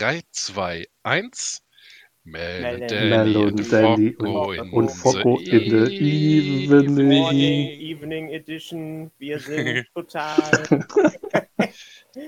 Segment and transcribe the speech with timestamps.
[0.00, 1.62] 3, 2, 1.
[2.24, 7.20] Mel, Mel und Danny und, Focco in the evening.
[7.20, 9.10] Morning, Evening Edition.
[9.18, 10.78] Wir sind total.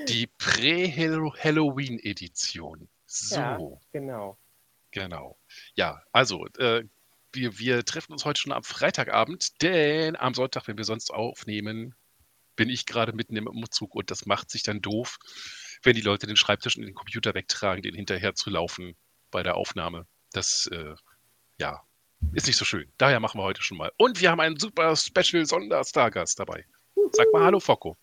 [0.06, 2.90] Die Prä-Halloween-Edition.
[3.06, 3.36] So.
[3.36, 3.58] Ja,
[3.90, 4.36] genau.
[4.90, 5.38] Genau.
[5.74, 6.84] Ja, also, äh,
[7.32, 11.94] wir, wir treffen uns heute schon am Freitagabend, denn am Sonntag, wenn wir sonst aufnehmen,
[12.54, 15.18] bin ich gerade mitten im Umzug und das macht sich dann doof,
[15.82, 18.94] wenn die Leute den Schreibtisch und den Computer wegtragen, den hinterher zu laufen
[19.30, 20.06] bei der Aufnahme.
[20.32, 20.94] Das, äh,
[21.58, 21.80] ja,
[22.32, 22.90] ist nicht so schön.
[22.98, 23.90] Daher machen wir heute schon mal.
[23.96, 26.64] Und wir haben einen super Special Sonderstargast dabei.
[27.12, 27.96] Sag mal Hallo, Focko.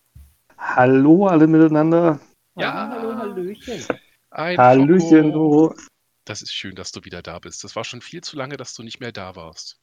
[0.58, 2.20] Hallo alle miteinander.
[2.56, 2.88] Ja.
[2.90, 3.82] Hallo, Hallöchen.
[4.30, 5.74] Ein Hallöchen, Focko.
[5.74, 5.82] du.
[6.26, 7.64] Das ist schön, dass du wieder da bist.
[7.64, 9.78] Das war schon viel zu lange, dass du nicht mehr da warst.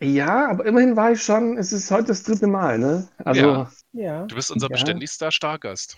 [0.00, 3.08] Ja, aber immerhin war ich schon, es ist heute das dritte Mal, ne?
[3.24, 3.70] Also, Ja.
[3.92, 4.24] Ja.
[4.26, 4.72] Du bist unser Ja.
[4.72, 5.96] beständigster Stargast.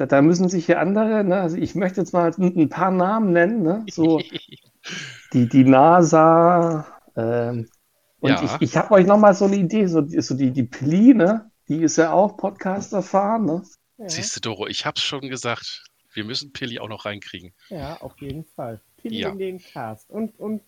[0.00, 1.40] Da, da müssen sich hier andere, ne?
[1.40, 3.84] Also ich möchte jetzt mal ein, ein paar Namen nennen, ne?
[3.90, 4.18] So
[5.32, 7.68] die, die NASA, ähm,
[8.20, 8.42] und Ja.
[8.42, 11.50] ich, ich habe euch nochmal so eine Idee, so, die- so die, die Pli, ne?
[11.68, 13.62] Die ist ja auch Podcast erfahren, ne?
[13.98, 14.08] Ja.
[14.08, 15.84] Siehst du, Doro, ich hab's schon gesagt.
[16.12, 17.52] Wir müssen Pilli auch noch reinkriegen.
[17.68, 18.80] ja, auf jeden Fall.
[18.96, 19.28] Pilli Ja.
[19.30, 20.62] in den Cast und, und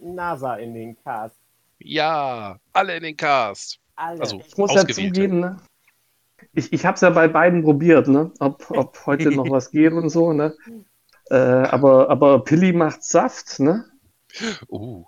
[0.00, 1.36] NASA in den Cast.
[1.78, 3.78] Ja, alle in den Cast.
[3.96, 4.20] Alle.
[4.20, 5.56] Also Ich muss ja zugeben, ne?
[6.52, 8.32] Ich, ich habe es ja bei beiden probiert, ne?
[8.38, 10.54] Ob, ob heute noch was geht und so, ne?
[11.30, 13.84] Äh, aber, aber Pilli macht Saft, ne?
[14.68, 15.04] Uh,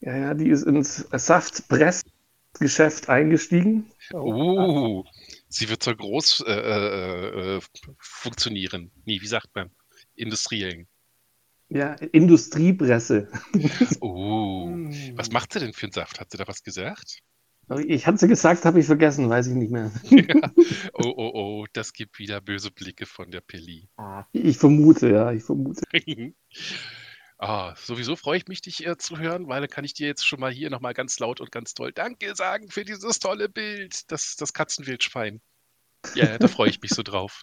[0.00, 3.90] Ja, ja, die ist ins Saftpressgeschäft eingestiegen.
[4.12, 5.04] uh.
[5.48, 7.60] Sie wird so groß äh, äh, äh,
[7.98, 8.90] funktionieren.
[9.04, 9.70] Nee, wie sagt man?
[10.14, 10.88] Industriellen.
[11.68, 13.28] Ja, Industriepresse.
[13.52, 14.90] Hm.
[15.16, 16.20] Was macht sie denn für einen Saft?
[16.20, 17.22] Hat sie da was gesagt?
[17.78, 19.90] Ich hatte sie gesagt, habe ich vergessen, weiß ich nicht mehr.
[20.94, 23.88] Oh, oh, oh, das gibt wieder böse Blicke von der Pilli.
[23.96, 25.82] Ah, Ich vermute, ja, ich vermute.
[27.38, 30.26] ah, sowieso freue ich mich, dich äh, zu hören, weil dann kann ich dir jetzt
[30.26, 34.10] schon mal hier nochmal ganz laut und ganz toll Danke sagen für dieses tolle Bild.
[34.10, 35.40] Das, das Katzenwildschwein.
[36.14, 37.42] Ja, da freue ich mich so drauf.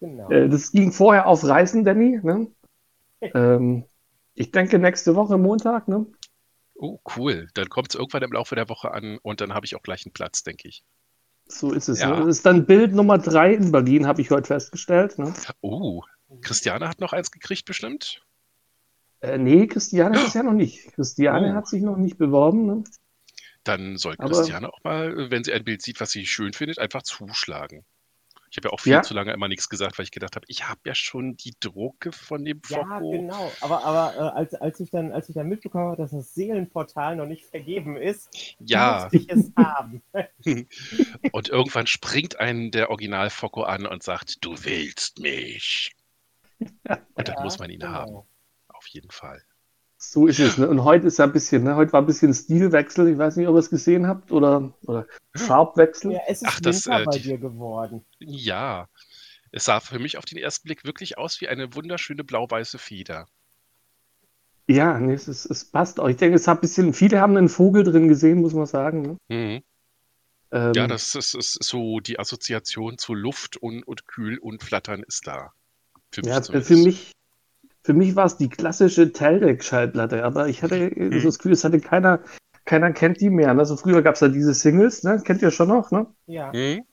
[0.00, 0.30] genau.
[0.30, 2.20] Äh, das ging vorher auf Reisen, Danny.
[2.22, 2.48] Ne?
[3.34, 3.84] Ähm,
[4.34, 5.88] ich denke nächste Woche Montag.
[5.88, 6.06] Ne?
[6.82, 7.48] Oh, cool.
[7.54, 10.06] Dann kommt es irgendwann im Laufe der Woche an und dann habe ich auch gleich
[10.06, 10.82] einen Platz, denke ich.
[11.46, 12.00] So ist es.
[12.00, 12.10] Ja.
[12.10, 12.16] Ne?
[12.24, 15.18] Das ist dann Bild Nummer drei in Berlin, habe ich heute festgestellt.
[15.18, 15.34] Ne?
[15.60, 16.02] Oh,
[16.40, 18.22] Christiane hat noch eins gekriegt, bestimmt.
[19.20, 20.92] Äh, nee, Christiane ist ja noch nicht.
[20.94, 21.54] Christiane Oh.
[21.54, 22.64] hat sich noch nicht beworben.
[22.66, 22.84] Ne?
[23.64, 26.78] Dann soll Aber- Christiane auch mal, wenn sie ein Bild sieht, was sie schön findet,
[26.78, 27.84] einfach zuschlagen.
[28.50, 29.02] Ich habe ja auch viel Ja.
[29.02, 32.10] zu lange immer nichts gesagt, weil ich gedacht habe, ich habe ja schon die Drucke
[32.10, 33.10] von dem Ja, Focko.
[33.12, 33.52] genau.
[33.60, 37.14] Aber, aber äh, als, als, ich dann, als ich dann mitbekommen habe, dass das Seelenportal
[37.14, 38.28] noch nicht vergeben ist,
[38.58, 40.02] Ja, muss ich es haben.
[41.32, 45.92] und irgendwann springt ein der Original Focko an und sagt, du willst mich.
[47.14, 47.92] Und dann Ja, muss man ihn genau.
[47.92, 48.22] haben.
[48.68, 49.42] Auf jeden Fall.
[50.02, 50.56] So ist es.
[50.56, 50.66] Ne?
[50.66, 51.76] Und heute ist ja ein bisschen, ne?
[51.76, 53.08] heute war ein bisschen Stilwechsel.
[53.08, 55.06] Ich weiß nicht, ob ihr es gesehen habt oder, oder
[55.36, 56.12] Farbwechsel.
[56.12, 58.06] Ja, es ist Ach, das, äh, bei die- dir geworden.
[58.18, 58.88] Ja,
[59.52, 63.26] es sah für mich auf den ersten Blick wirklich aus wie eine wunderschöne blau-weiße Feder.
[64.68, 66.08] Ja, nee, es, ist, es passt auch.
[66.08, 69.02] Ich denke, es hat ein bisschen, viele haben einen Vogel drin gesehen, muss man sagen.
[69.02, 69.16] Ne?
[69.28, 69.62] Mhm.
[70.52, 75.02] Ähm, Ja, das ist, ist so die Assoziation zu Luft und, und Kühl und Flattern
[75.02, 75.52] ist da.
[76.10, 76.68] Für mich ja, zumindest.
[76.68, 77.12] für mich,
[77.82, 81.20] für mich war es die klassische Teldec-Schallplatte, aber ich hatte Mhm.
[81.20, 82.20] so das Gefühl, es hatte keiner,
[82.64, 83.50] keiner kennt die mehr.
[83.56, 85.22] Also früher gab es ja diese Singles, ne?
[85.24, 86.06] kennt ihr schon noch, ne?
[86.26, 86.52] Ja.
[86.52, 86.84] Hm?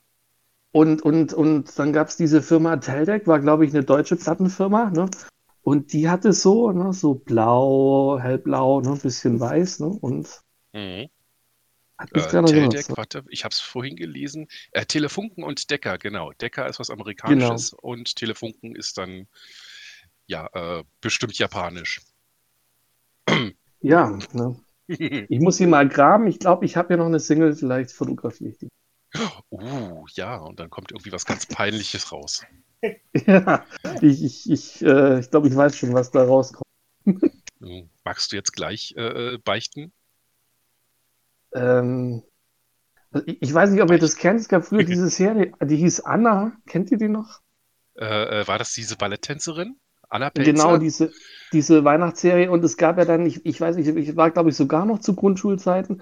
[0.71, 4.91] Und, und, und dann gab es diese Firma Teldec, war, glaube ich, eine deutsche Plattenfirma,
[4.91, 5.09] ne?
[5.61, 9.87] Und die hatte so, ne, so blau, hellblau, ne, ein bisschen weiß, ne?
[9.87, 10.41] Und
[10.73, 11.09] Mhm.
[11.97, 12.73] hat mich Äh, dran erinnert.
[12.73, 14.47] Teldec, warte, ich habe es vorhin gelesen.
[14.71, 16.31] Äh, Telefunken und Decker, genau.
[16.33, 19.27] Decker ist was Amerikanisches und Telefunken ist dann
[20.27, 22.01] ja äh, bestimmt japanisch.
[23.81, 24.59] Ja, ne?
[25.29, 26.27] Ich muss sie mal graben.
[26.27, 28.69] Ich glaube, ich habe ja noch eine Single, vielleicht fotografiere ich die.
[29.51, 32.45] uh, ja, und dann kommt irgendwie was ganz Peinliches raus.
[33.25, 33.65] Ja,
[34.01, 36.63] ich, ich, ich, äh, ich glaube, ich weiß schon, was da rauskommt.
[37.03, 39.91] Hm, Magst du jetzt gleich äh, äh, beichten?
[41.53, 42.21] Ähm,
[43.25, 44.39] ich, ich weiß nicht, ob ihr das kennt.
[44.39, 46.55] Es gab früher diese Serie, die hieß Anna.
[46.67, 47.41] Kennt ihr die noch?
[47.95, 49.75] Äh, äh, war das diese Balletttänzerin?
[50.09, 50.53] Anna Pelzer?
[50.53, 51.11] Genau, diese,
[51.53, 52.51] diese Weihnachtsserie.
[52.51, 54.99] Und es gab ja dann, ich, ich weiß nicht, ich war, glaube ich, sogar noch
[54.99, 56.01] zu Grundschulzeiten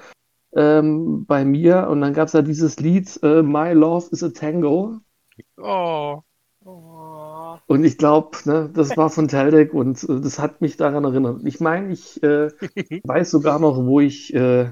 [0.56, 1.88] ähm, bei mir.
[1.90, 5.00] Und dann gab es ja dieses Lied äh, My Love is a Tango.
[5.58, 6.24] Oh,
[6.66, 11.04] Oh, Und ich glaube, ne, das war von Teldec und äh, das hat mich daran
[11.04, 11.42] erinnert.
[11.46, 12.50] Ich meine, ich äh,
[13.04, 14.72] weiß sogar noch, wo ich äh,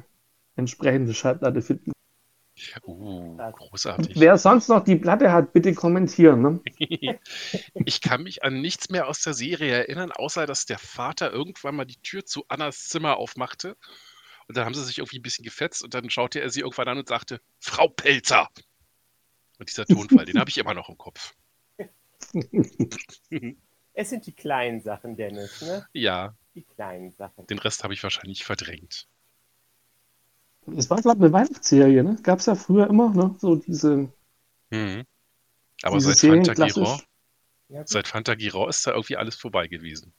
[0.55, 1.91] entsprechende Schallplatte finden.
[2.83, 4.19] Uh, Das- großartig.
[4.19, 6.41] Wer sonst noch die Platte hat, bitte kommentieren.
[6.41, 6.61] Ne?
[7.85, 11.75] Ich kann mich an nichts mehr aus der Serie erinnern, außer dass der Vater irgendwann
[11.75, 13.75] mal die Tür zu Annas Zimmer aufmachte.
[14.47, 16.87] Und dann haben sie sich irgendwie ein bisschen gefetzt und dann schaute er sie irgendwann
[16.89, 18.49] an und sagte, Frau Pelzer.
[19.59, 21.33] Und dieser Tonfall, den habe ich immer noch im Kopf.
[23.95, 25.85] Es sind die kleinen Sachen, Dennis, ne?
[25.93, 27.45] Ja, Die kleinen Sachen.
[27.45, 29.07] den Rest habe ich wahrscheinlich verdrängt.
[30.77, 32.03] Es war, glaube ich, eine Weihnachtsserie.
[32.03, 32.17] Ne?
[32.23, 33.35] Gab es ja früher immer, ne?
[33.39, 34.09] so diese,
[34.69, 35.05] Mhm.
[35.83, 36.99] Aber diese seit Serien Fantagiro.
[37.69, 40.13] Ja, seit Fantagiro ist da irgendwie alles vorbei gewesen.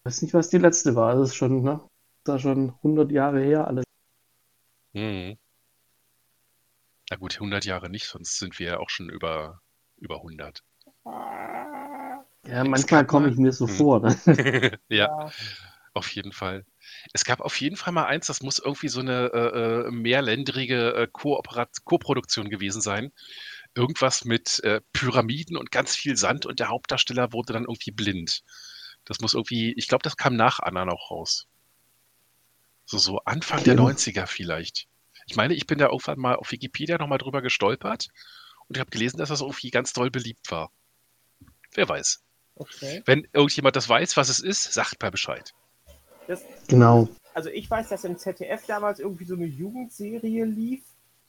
[0.00, 1.14] Ich weiß nicht, was die letzte war.
[1.14, 1.80] Das ist schon, ne?
[2.24, 3.84] Das ist schon 100 Jahre her alles.
[4.92, 5.36] Mhm.
[7.10, 9.60] Na gut, 100 Jahre nicht, sonst sind wir ja auch schon über,
[9.98, 10.62] über 100.
[11.04, 13.74] Ja, manchmal komme ich mir so Hm.
[13.74, 14.00] vor.
[14.00, 14.16] Ne?
[14.88, 15.30] Ja,
[15.94, 16.64] auf jeden Fall.
[17.12, 20.94] Es gab auf jeden Fall mal eins, das muss irgendwie so eine äh, äh, mehrländrige
[20.94, 23.12] äh, Kooperat Koproduktion gewesen sein.
[23.74, 28.42] Irgendwas mit äh, Pyramiden und ganz viel Sand und der Hauptdarsteller wurde dann irgendwie blind.
[29.04, 31.46] Das muss irgendwie, ich glaube, das kam nach Anna noch raus.
[32.84, 33.80] So, so Anfang der Ja.
[33.80, 34.86] 90er vielleicht.
[35.26, 38.08] Ich meine, ich bin da irgendwann mal auf Wikipedia nochmal drüber gestolpert
[38.68, 40.70] und ich habe gelesen, dass das irgendwie ganz doll beliebt war.
[41.72, 42.22] Wer weiß.
[42.54, 43.02] Okay.
[43.06, 45.54] Wenn irgendjemand das weiß, was es ist, sagt mal Bescheid.
[46.32, 47.08] Das, Genau.
[47.34, 50.82] also ich weiß, dass im ZDF damals irgendwie so eine Jugendserie lief,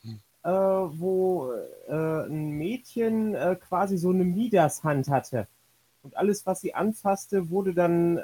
[0.04, 0.20] Hm.
[0.44, 1.52] äh, wo
[1.90, 1.94] äh,
[2.28, 5.48] ein Mädchen äh, quasi so eine Midas-Hand hatte.
[6.04, 8.22] Und alles, was sie anfasste, wurde dann äh,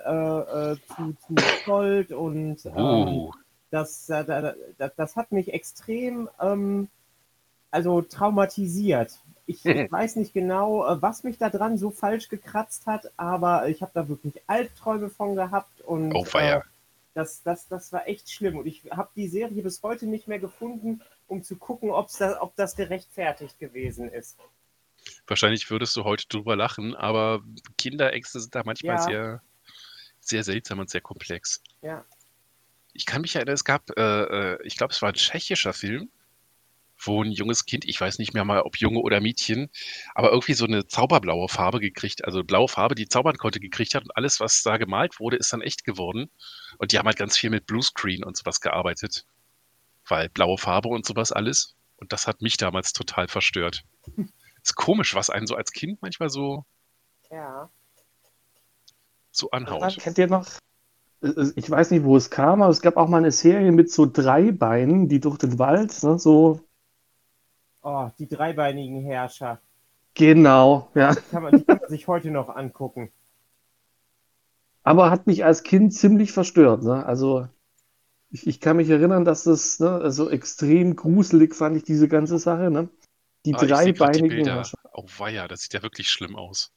[0.72, 1.36] äh, zu, zu
[1.66, 3.32] Gold und ähm, Uh.
[3.72, 6.88] das, äh, da- da- das hat mich extrem ähm,
[7.72, 9.20] also traumatisiert.
[9.50, 13.68] Ich, ich weiß nicht genau, äh, was mich da dran so falsch gekratzt hat, aber
[13.68, 16.62] ich habe da wirklich Albträume von gehabt und Oh, äh,
[17.16, 18.58] das, das, das war echt schlimm.
[18.58, 22.40] Und ich habe die Serie bis heute nicht mehr gefunden, um zu gucken, ob's da,
[22.42, 24.38] ob das gerechtfertigt gewesen ist.
[25.26, 27.42] Wahrscheinlich würdest du heute drüber lachen, aber
[27.80, 29.02] Kinderängste sind da manchmal Ja.
[29.02, 29.42] sehr,
[30.20, 31.64] sehr seltsam und sehr komplex.
[31.82, 32.06] Ja.
[32.94, 34.04] Ich kann mich erinnern, es gab, äh,
[34.54, 36.12] äh, ich glaube, es war ein tschechischer Film,
[37.02, 39.70] wo ein junges Kind, ich weiß nicht mehr mal, ob Junge oder Mädchen,
[40.16, 44.04] aber irgendwie so eine zauberblaue Farbe gekriegt, also blaue Farbe, die zaubern konnte, gekriegt hat
[44.04, 46.30] und alles, was da gemalt wurde, ist dann echt geworden.
[46.78, 49.26] Und die haben halt ganz viel mit Bluescreen und sowas gearbeitet,
[50.08, 51.76] weil blaue Farbe und sowas alles.
[51.98, 53.84] Und das hat mich damals total verstört.
[54.64, 56.66] Ist komisch, was einen so als Kind manchmal so,
[57.32, 57.70] Ja.
[59.32, 59.98] so anhaut.
[60.00, 60.48] Kennt ihr noch?
[61.22, 63.92] äh, Ich weiß nicht, wo es kam, aber es gab auch mal eine Serie mit
[63.92, 66.62] so drei Beinen, die durch den Wald, ne, so
[67.82, 69.60] Oh, die dreibeinigen Herrscher.
[70.16, 71.16] genau, ja.
[71.16, 73.12] Die kann man, die kann man sich heute noch angucken.
[74.84, 76.84] Aber hat mich als Kind ziemlich verstört.
[76.84, 77.06] Ne?
[77.06, 77.48] Also
[78.32, 82.40] ich, ich kann mich erinnern, dass das ne, also extrem gruselig fand ich diese ganze
[82.40, 82.70] Sache.
[82.72, 82.90] Ne?
[83.46, 84.56] Die Ah, die dreibeinigen Bilder.
[84.56, 84.78] Herrscher.
[84.94, 86.72] Oh weia, das sieht ja wirklich schlimm aus.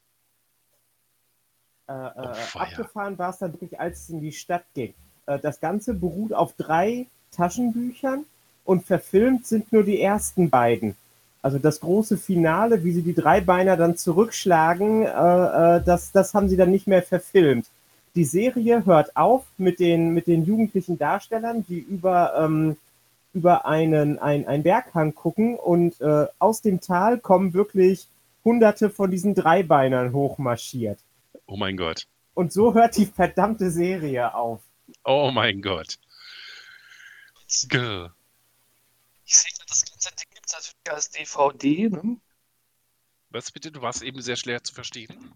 [1.89, 4.95] Äh, äh, Oh, abgefahren war es dann wirklich, als es in die Stadt ging.
[5.27, 8.25] Äh, das Ganze beruht auf drei Taschenbüchern
[8.65, 10.95] und verfilmt sind nur die ersten beiden.
[11.43, 16.49] Also das große Finale, wie sie die Dreibeiner dann zurückschlagen, äh, äh, das, das haben
[16.49, 17.67] sie dann nicht mehr verfilmt.
[18.15, 22.77] Die Serie hört auf mit den, mit den jugendlichen Darstellern, die über, ähm,
[23.33, 28.07] über einen, ein, einen Berghang gucken und äh, aus dem Tal kommen wirklich
[28.45, 30.99] hunderte von diesen Dreibeinern hochmarschiert.
[31.47, 32.07] Oh mein Gott.
[32.35, 34.61] Und so hört die verdammte Serie auf.
[35.05, 35.99] Oh mein Gott.
[37.69, 38.13] Gah.
[39.25, 41.89] Ich sehe, das ganze Ding gibt es natürlich als DVD.
[41.89, 42.21] Ne?
[43.31, 43.71] Was bitte?
[43.71, 45.33] Du warst eben sehr schwer zu verstehen.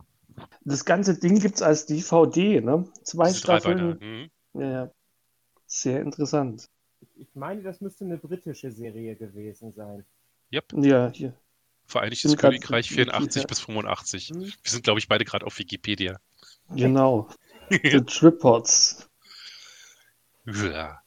[0.64, 2.60] Das ganze Ding gibt es als DVD.
[2.60, 2.88] Ne?
[3.02, 3.32] Zwei.
[3.32, 4.00] Staffeln.
[4.00, 4.30] Hm.
[4.54, 4.90] Ja, ja.
[5.66, 6.68] Sehr interessant.
[7.16, 10.04] Ich meine, das müsste eine britische Serie gewesen sein.
[10.52, 10.72] Yep.
[10.76, 11.34] Ja, hier.
[11.86, 13.46] Vereinigtes Königreich Wiki, 84 ja.
[13.46, 14.28] bis 85.
[14.28, 14.40] Hm?
[14.40, 16.20] Wir sind, glaube ich, beide gerade auf Wikipedia.
[16.70, 17.28] Genau.
[17.70, 19.08] The Tripods.
[20.46, 21.00] Ja.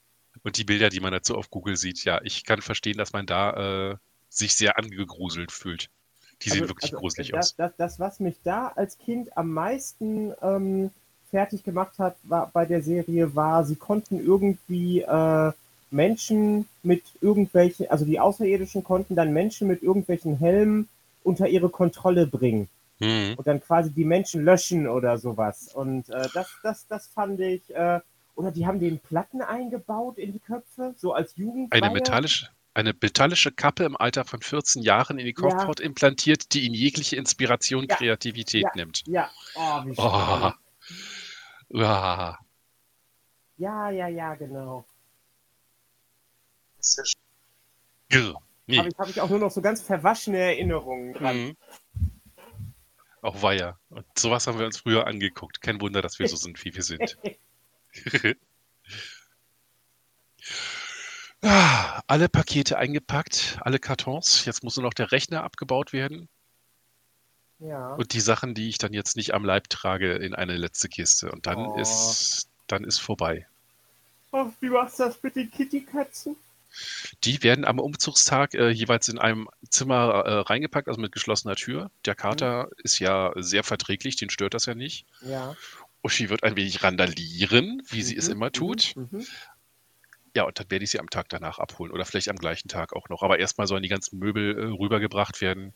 [0.44, 3.26] Und die Bilder, die man dazu auf Google sieht, ja, ich kann verstehen, dass man
[3.26, 3.96] da äh,
[4.30, 5.90] sich sehr angegruselt fühlt.
[6.42, 7.56] Die sehen Also- wirklich also gruselig das, aus.
[7.58, 10.92] Das, das, was mich da als Kind am meisten ähm,
[11.30, 15.52] fertig gemacht hat war, bei der Serie, war, sie konnten irgendwie äh,
[15.92, 20.88] Menschen mit irgendwelchen, also die Außerirdischen konnten dann Menschen mit irgendwelchen Helmen
[21.24, 22.70] unter ihre Kontrolle bringen
[23.02, 23.36] Hm.
[23.38, 25.74] und dann quasi die Menschen löschen oder sowas.
[25.74, 28.02] Und äh, das, das, das fand ich, äh,
[28.40, 31.84] oder die haben den Platten eingebaut in die Köpfe, so als Jugendweihe.
[31.84, 36.62] Eine metallische, eine metallische Kappe im Alter von 14 Jahren in die Kopfhaut implantiert, die
[36.62, 37.98] ihn jegliche Inspiration, Ja.
[37.98, 38.72] Kreativität Ja.
[38.76, 39.04] nimmt.
[39.08, 41.84] Ja, oh, wie Oh.
[41.84, 42.40] Ah.
[43.58, 44.86] Ja, ja, ja, genau.
[48.10, 48.42] Grr.
[48.68, 48.78] Nee.
[48.78, 51.38] Habe ich, hab ich auch nur noch so ganz verwaschene Erinnerungen dran.
[51.38, 51.58] Mhm.
[53.22, 53.78] Auch Weiher.
[53.90, 55.60] Und sowas haben wir uns früher angeguckt.
[55.60, 57.18] Kein Wunder, dass wir so sind, wie wir sind.
[61.42, 64.44] Ah, alle Pakete eingepackt, alle Kartons.
[64.46, 66.28] Jetzt muss nur noch der Rechner abgebaut werden.
[67.60, 67.94] Ja.
[67.96, 71.32] Und die Sachen, die ich dann jetzt nicht am Leib trage, in eine letzte Kiste.
[71.32, 71.80] Und dann Oh.
[71.80, 73.48] ist, dann ist vorbei.
[74.32, 76.36] Ach, wie machst du das mit den Kitty-Katzen?
[77.24, 81.90] Die werden am Umzugstag äh, jeweils in einem Zimmer äh, reingepackt, also mit geschlossener Tür.
[82.06, 85.06] Der Kater ist ja sehr verträglich, den stört das ja nicht.
[85.22, 85.56] Ja.
[86.02, 88.96] Uschi wird ein wenig randalieren, wie sie es Mhm, immer tut.
[88.96, 89.08] Mhm.
[89.12, 89.26] mhm.
[90.36, 92.94] Ja, und dann werde ich sie am Tag danach abholen oder vielleicht am gleichen Tag
[92.94, 93.24] auch noch.
[93.24, 95.74] Aber erstmal sollen die ganzen Möbel äh, rübergebracht werden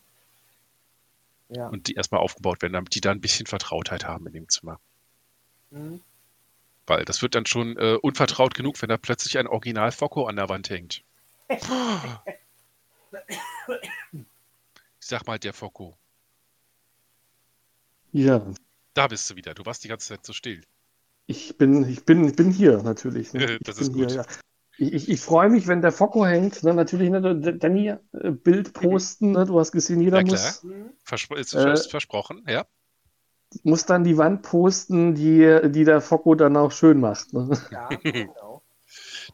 [1.50, 1.68] Ja.
[1.70, 4.80] und die erstmal aufgebaut werden, damit die da ein bisschen Vertrautheit haben in dem Zimmer.
[5.72, 6.02] Mhm.
[6.86, 10.36] Weil das wird dann schon äh, unvertraut genug, wenn da plötzlich ein Original Focko an
[10.36, 11.04] der Wand hängt.
[15.00, 15.98] Ich sag mal, der Focko.
[18.14, 18.42] Ja,
[18.94, 19.54] Da bist du wieder.
[19.54, 20.62] Du warst die ganze Zeit so still.
[21.26, 23.34] ich bin, ich bin, ich bin hier natürlich.
[23.34, 23.40] Ne?
[23.60, 24.12] Ich Das bin ist gut.
[24.12, 24.26] Hier, ja.
[24.78, 26.64] Ich, ich, ich freue mich, wenn der Focko hängt.
[26.64, 26.74] Ne?
[26.74, 27.22] Natürlich, ne?
[27.60, 29.32] Danny, äh, Bild posten.
[29.32, 29.46] Ne?
[29.46, 30.40] Du hast gesehen, jeder Ja, klar.
[30.42, 30.90] muss, Mhm.
[31.04, 32.66] Verspro ist Äh, versprochen, ja.
[33.64, 37.34] muss dann die Wand posten, die, die der Focko dann auch schön macht.
[37.34, 37.56] Ne?
[37.72, 38.64] Ja, genau.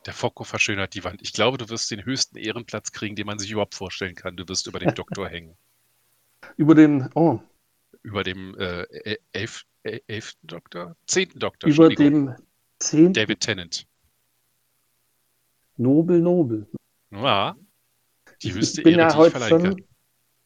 [0.05, 1.21] Der Focko verschönert die Wand.
[1.21, 4.35] Ich glaube, du wirst den höchsten Ehrenplatz kriegen, den man sich überhaupt vorstellen kann.
[4.37, 5.57] Du wirst über dem Doktor hängen.
[6.57, 7.39] Über den, oh,
[8.03, 10.95] Über dem äh, äh, elf, äh, elften Doktor?
[11.07, 12.33] Zehnten Doktor, über dem
[12.79, 13.85] zehnten David Tennant.
[15.77, 16.67] Nobel Nobel.
[17.11, 17.55] Ja.
[18.41, 19.47] Die Ich- höchste ich bin Ehre, ja heute kann.
[19.49, 19.83] schon,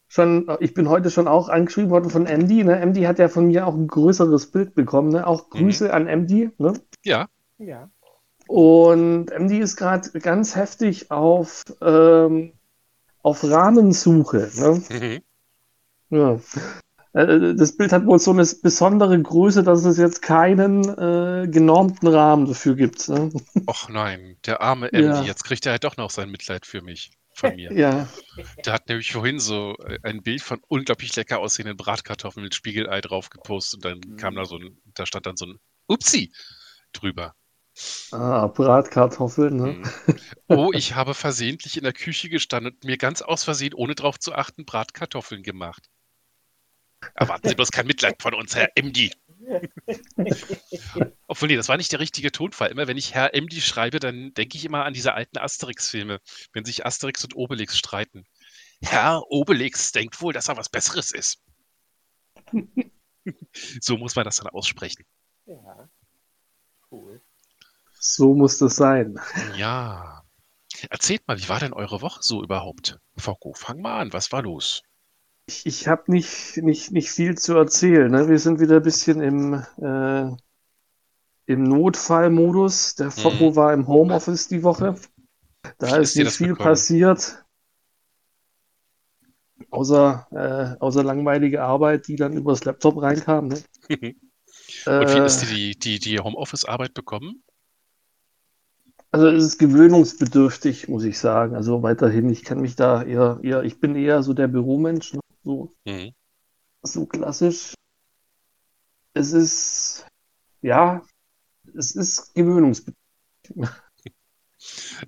[0.07, 2.63] schon, ich bin heute schon auch angeschrieben worden von MD.
[2.63, 2.79] Ne?
[2.79, 5.09] MD hat ja von mir auch ein größeres Bild bekommen.
[5.09, 5.25] Ne?
[5.25, 5.49] Auch Mhm.
[5.59, 6.51] Grüße an MD.
[6.57, 6.73] Ne?
[7.03, 7.89] Ja, Ja.
[8.47, 12.51] Und MD ist gerade ganz heftig auf, ähm,
[13.21, 14.49] auf Rahmensuche.
[14.55, 14.83] Ne?
[16.09, 16.17] mhm.
[16.17, 16.39] Ja.
[17.13, 22.07] Äh, Das Bild hat wohl so eine besondere Größe, dass es jetzt keinen äh, genormten
[22.07, 23.07] Rahmen dafür gibt.
[23.09, 23.31] Ne?
[23.67, 24.99] Och nein, der arme Ja.
[24.99, 25.25] MD.
[25.27, 27.11] Jetzt kriegt er halt doch noch sein Mitleid für mich.
[27.35, 27.71] Von mir.
[27.73, 28.07] Ja,
[28.65, 33.01] Der hat nämlich vorhin so äh, ein Bild von unglaublich lecker aussehenden Bratkartoffeln mit Spiegelei
[33.01, 34.17] drauf gepostet und dann Mhm.
[34.17, 36.31] kam da so ein, da stand dann so ein Upsi
[36.93, 37.33] drüber.
[38.11, 39.55] ah, Bratkartoffeln.
[39.57, 39.73] Ne?
[39.73, 39.83] Mhm.
[40.47, 44.19] Oh, ich habe versehentlich in der Küche gestanden und mir ganz aus Versehen, ohne drauf
[44.19, 45.89] zu achten, Bratkartoffeln gemacht.
[47.15, 49.11] Erwarten Sie bloß kein Mitleid von uns, Herr MD.
[51.27, 52.71] Obwohl, nee, das war nicht der richtige Tonfall.
[52.71, 56.19] Immer wenn ich Herr MD schreibe, dann denke ich immer an diese alten Asterix-Filme,
[56.53, 58.25] wenn sich Asterix und Obelix streiten.
[58.81, 61.41] Herr Obelix denkt wohl, dass er was Besseres ist.
[63.81, 65.05] so muss man das dann aussprechen.
[65.45, 65.89] Ja.
[66.91, 67.21] Cool.
[67.99, 69.19] So muss das sein.
[69.55, 70.23] Ja.
[70.89, 72.99] Erzählt mal, wie war denn eure Woche so überhaupt?
[73.15, 74.83] Focko, fang mal an, was war los?
[75.47, 78.11] Ich, ich habe nicht, nicht, nicht viel zu erzählen.
[78.11, 78.27] Ne?
[78.29, 80.35] Wir sind wieder ein bisschen im, äh,
[81.45, 82.95] im Notfallmodus.
[82.95, 84.95] Der Focko war im Homeoffice die Woche.
[85.79, 86.57] Da ist ist nicht viel bekommen?
[86.57, 87.45] passiert.
[89.71, 93.47] Außer, äh, außer langweilige Arbeit, die dann übers Laptop reinkam.
[93.49, 93.63] Ne?
[94.97, 97.43] Und wie Äh, ist die, die, die Homeoffice-Arbeit bekommen?
[99.11, 101.55] Also es ist gewöhnungsbedürftig, muss ich sagen.
[101.55, 105.19] Also weiterhin, ich kann mich da eher, eher, ich bin eher so der Büromensch, ne?
[105.43, 106.13] So, Mhm.
[106.85, 107.73] so klassisch.
[109.15, 110.05] Es ist,
[110.61, 111.03] ja,
[111.75, 112.97] es ist gewöhnungsbedürftig.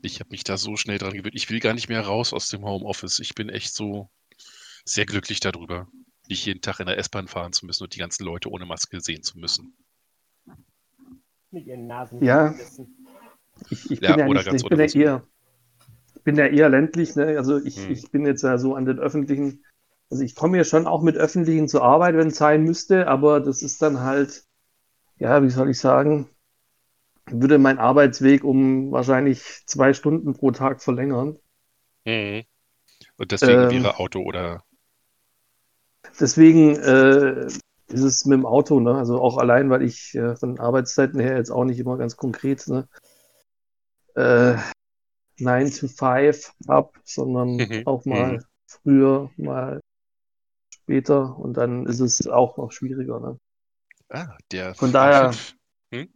[0.01, 1.35] Ich habe mich da so schnell dran gewöhnt.
[1.35, 3.19] Ich will gar nicht mehr raus aus dem Homeoffice.
[3.19, 4.09] Ich bin echt so
[4.85, 5.87] sehr glücklich darüber,
[6.29, 9.01] nicht jeden Tag in der S-Bahn fahren zu müssen und die ganzen Leute ohne Maske
[9.01, 9.75] sehen zu müssen.
[11.51, 12.21] Mit ihren Nasen.
[12.23, 12.53] Ja.
[13.69, 15.27] Ich, ich Ja, bin ja oder nicht, ganz ich bin ja eher,
[16.15, 17.37] ich bin ja eher ländlich, ne?
[17.37, 17.91] Also ich, Hm.
[17.91, 19.63] ich bin jetzt ja so an den öffentlichen,
[20.09, 23.39] also ich komme ja schon auch mit öffentlichen zur Arbeit, wenn es sein müsste, aber
[23.39, 24.45] das ist dann halt,
[25.17, 26.29] ja, wie soll ich sagen,
[27.29, 31.37] würde mein Arbeitsweg um wahrscheinlich zwei Stunden pro Tag verlängern.
[32.05, 32.45] Mhm.
[33.17, 33.69] Und deswegen Ähm.
[33.69, 34.65] wäre Auto oder
[36.19, 38.95] Deswegen äh, ist es mit dem Auto, ne?
[38.95, 42.67] Also auch allein, weil ich äh, von Arbeitszeiten her jetzt auch nicht immer ganz konkret,
[42.67, 42.87] ne?
[44.15, 44.57] Äh,
[45.39, 48.39] 9 to 5 habe, sondern Mhm, auch mal mhm.
[48.67, 49.81] früher, mal
[50.89, 53.39] später und dann ist es auch noch schwieriger, ne?
[54.09, 56.09] ah, der Von daher- A5.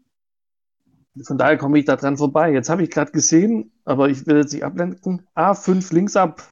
[1.25, 2.51] Von daher komme ich da dran vorbei.
[2.53, 5.27] Jetzt habe ich gerade gesehen, aber ich will jetzt nicht ablenken.
[5.35, 6.47] A5 links ab.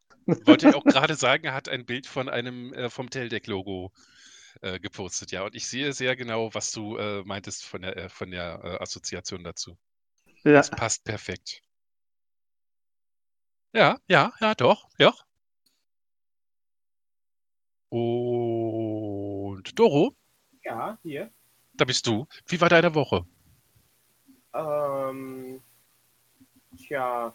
[0.45, 3.93] Wollte ich auch gerade sagen, er hat ein Bild von einem äh, vom Teldeck-Logo
[4.61, 5.43] äh, gepostet, ja.
[5.45, 8.81] Und ich sehe sehr genau, was du äh, meintest von der, äh, von der äh,
[8.83, 9.77] Assoziation dazu.
[10.43, 11.61] Ja, Das passt perfekt.
[13.73, 15.13] Ja, ja, ja, doch, ja.
[17.89, 20.13] Und Doro,
[20.63, 21.31] Ja, hier.
[21.77, 22.27] da bist du.
[22.47, 23.25] Wie war deine Woche?
[24.53, 25.61] Ähm,
[26.77, 27.33] tja,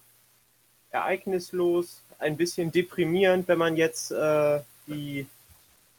[0.91, 5.27] ereignislos, ein bisschen deprimierend, wenn man jetzt äh, die,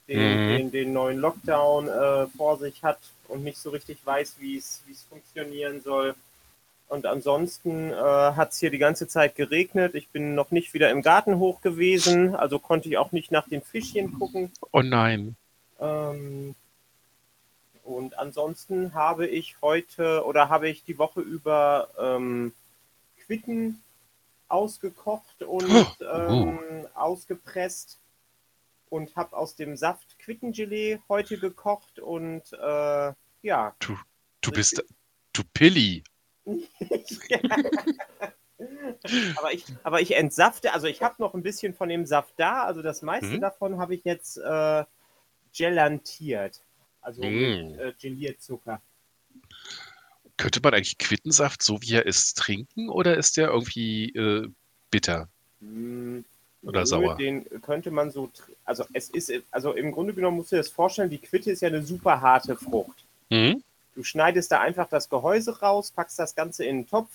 [0.07, 0.47] den, Mhm.
[0.47, 4.81] den, den neuen Lockdown äh, vor sich hat und nicht so richtig weiß, wie es
[4.85, 6.15] wie es funktionieren soll.
[6.93, 9.95] Und ansonsten äh, hat es hier die ganze Zeit geregnet.
[9.95, 13.49] Ich bin noch nicht wieder im Garten hoch gewesen, also konnte ich auch nicht nach
[13.49, 14.51] den Fischchen gucken.
[14.71, 15.35] Oh nein.
[15.79, 16.53] Ähm,
[17.83, 22.53] und ansonsten habe ich heute oder habe ich die Woche über ähm,
[23.25, 23.81] Quitten
[24.47, 26.05] ausgekocht und Oh.
[26.05, 27.97] ähm, ausgepresst
[28.91, 33.75] und habe aus dem Saft Quittengelee heute gekocht und äh, ja.
[33.79, 34.83] Du bist,
[35.33, 36.03] du Pilli.
[39.35, 42.63] Aber, ich, aber ich entsafte, also ich habe noch ein bisschen von dem Saft da,
[42.63, 43.41] also das meiste Mhm.
[43.41, 44.83] davon habe ich jetzt äh,
[45.55, 46.61] gelantiert,
[47.01, 47.39] also Mhm.
[47.39, 48.81] mit äh, Gelierzucker.
[50.37, 54.49] Könnte man eigentlich Quittensaft, so wie er ist, trinken oder ist der irgendwie äh,
[54.89, 55.29] bitter?
[55.59, 56.25] Hm,
[56.63, 57.15] Oder nö, sauer?
[57.15, 58.29] Den könnte man so,
[58.65, 61.61] also es ist, also im Grunde genommen musst du dir das vorstellen, die Quitte ist
[61.61, 63.05] ja eine super harte Frucht.
[63.29, 63.63] Hm?
[63.93, 67.11] Du schneidest da einfach das Gehäuse raus, packst das Ganze in den Topf,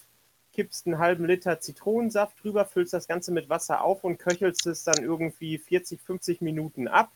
[0.53, 4.85] kippst einen halben Liter Zitronensaft drüber, füllst das Ganze mit Wasser auf und köchelst es
[4.85, 7.11] dann irgendwie 40, 50 Minuten ab.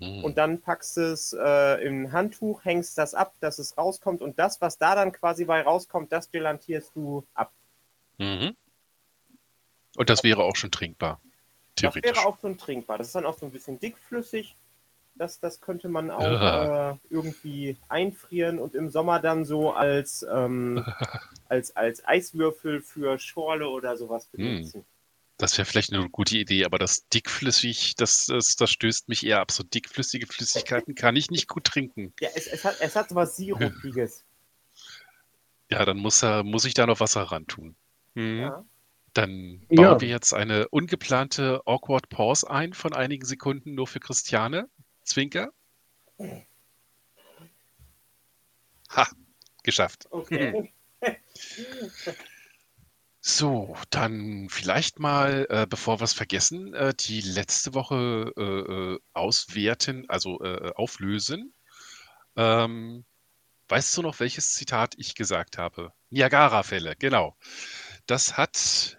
[0.00, 0.24] Hm.
[0.24, 4.22] Und dann packst du es äh, im Handtuch, hängst das ab, dass es rauskommt.
[4.22, 7.52] Und das, was da dann quasi bei rauskommt, das gelantierst du ab.
[8.18, 8.56] Mhm.
[9.96, 11.20] Und das wäre auch schon trinkbar.
[11.74, 12.16] Das Theoretisch.
[12.16, 12.98] wäre auch schon trinkbar.
[12.98, 14.56] Das ist dann auch so ein bisschen dickflüssig.
[15.18, 16.92] Das, das könnte man auch Ja.
[16.92, 20.84] äh, irgendwie einfrieren und im Sommer dann so als, ähm,
[21.48, 24.44] als, als Eiswürfel für Schorle oder sowas Hm.
[24.44, 24.84] benutzen.
[25.40, 29.40] Das wäre vielleicht eine gute Idee, aber das dickflüssig, das, das, das stößt mich eher
[29.40, 29.52] ab.
[29.52, 32.12] So dickflüssige Flüssigkeiten kann ich nicht gut trinken.
[32.20, 34.24] Ja, es, es, hat, es hat was Sirupiges.
[35.70, 37.76] Ja, dann muss, er, muss ich da noch Wasser ran tun.
[38.14, 38.38] Hm.
[38.40, 38.64] ja.
[39.12, 40.00] Dann bauen Ja.
[40.00, 44.68] wir jetzt eine ungeplante Awkward Pause ein von einigen Sekunden nur für Christiane.
[45.08, 45.52] Zwinker.
[48.90, 49.06] Ha,
[49.62, 50.06] geschafft.
[50.10, 50.72] Okay.
[53.20, 58.42] So, dann vielleicht mal, äh, bevor wir es vergessen, äh, die letzte Woche äh,
[58.94, 61.52] äh, auswerten, also äh, auflösen.
[62.36, 63.04] Ähm,
[63.68, 65.92] weißt du noch, welches Zitat ich gesagt habe?
[66.10, 67.36] Niagara-Fälle, genau.
[68.06, 68.98] Das hat,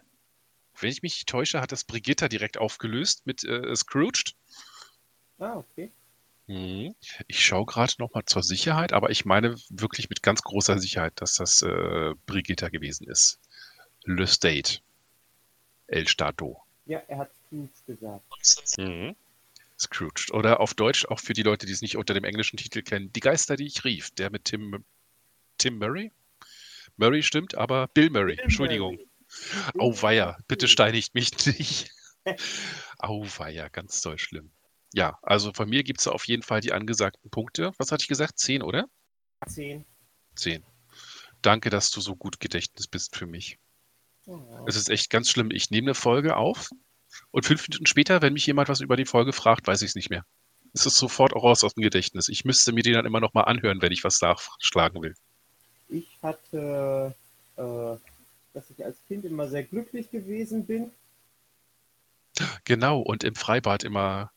[0.79, 4.35] wenn ich mich nicht täusche, hat das Brigitta direkt aufgelöst mit äh, Scrooged.
[5.39, 5.91] Ah, okay.
[6.49, 6.95] Mhm.
[7.27, 11.13] Ich schaue gerade noch mal zur Sicherheit, aber ich meine wirklich mit ganz großer Sicherheit,
[11.21, 13.39] dass das äh, Brigitta gewesen ist.
[14.03, 14.79] Le State.
[15.85, 16.63] El Stato.
[16.87, 18.77] Ja, er hat Scrooge gesagt.
[18.79, 19.15] Mhm.
[19.77, 20.31] Scrooged.
[20.33, 23.13] Oder auf Deutsch, auch für die Leute, die es nicht unter dem englischen Titel kennen,
[23.13, 24.09] Die Geister, die ich rief.
[24.11, 24.83] Der mit Tim,
[25.59, 26.11] Tim Murray?
[26.97, 28.39] Murray stimmt, aber Bill Murray.
[28.41, 28.97] Entschuldigung.
[29.77, 31.91] Auweia, bitte steinigt mich nicht.
[32.97, 34.49] Auweia, ganz toll schlimm.
[34.93, 37.71] Ja, also von mir gibt es auf jeden Fall die angesagten Punkte.
[37.77, 38.39] Was hatte ich gesagt?
[38.39, 38.85] Zehn, oder?
[39.47, 39.85] Zehn.
[40.35, 40.63] Zehn.
[41.41, 43.59] Danke, dass du so gut Gedächtnis bist für mich.
[44.25, 44.65] Oh.
[44.67, 45.51] Es ist echt ganz schlimm.
[45.51, 46.69] Ich nehme eine Folge auf
[47.31, 49.95] und fünf Minuten später, wenn mich jemand was über die Folge fragt, weiß ich es
[49.95, 50.25] nicht mehr.
[50.73, 52.29] Es ist sofort auch raus aus dem Gedächtnis.
[52.29, 55.15] Ich müsste mir die dann immer noch mal anhören, wenn ich was nachschlagen will.
[55.87, 57.15] Ich hatte,
[57.57, 57.97] äh,
[58.53, 60.91] dass ich als Kind immer sehr glücklich gewesen bin.
[62.63, 64.31] Genau, und im Freibad immer.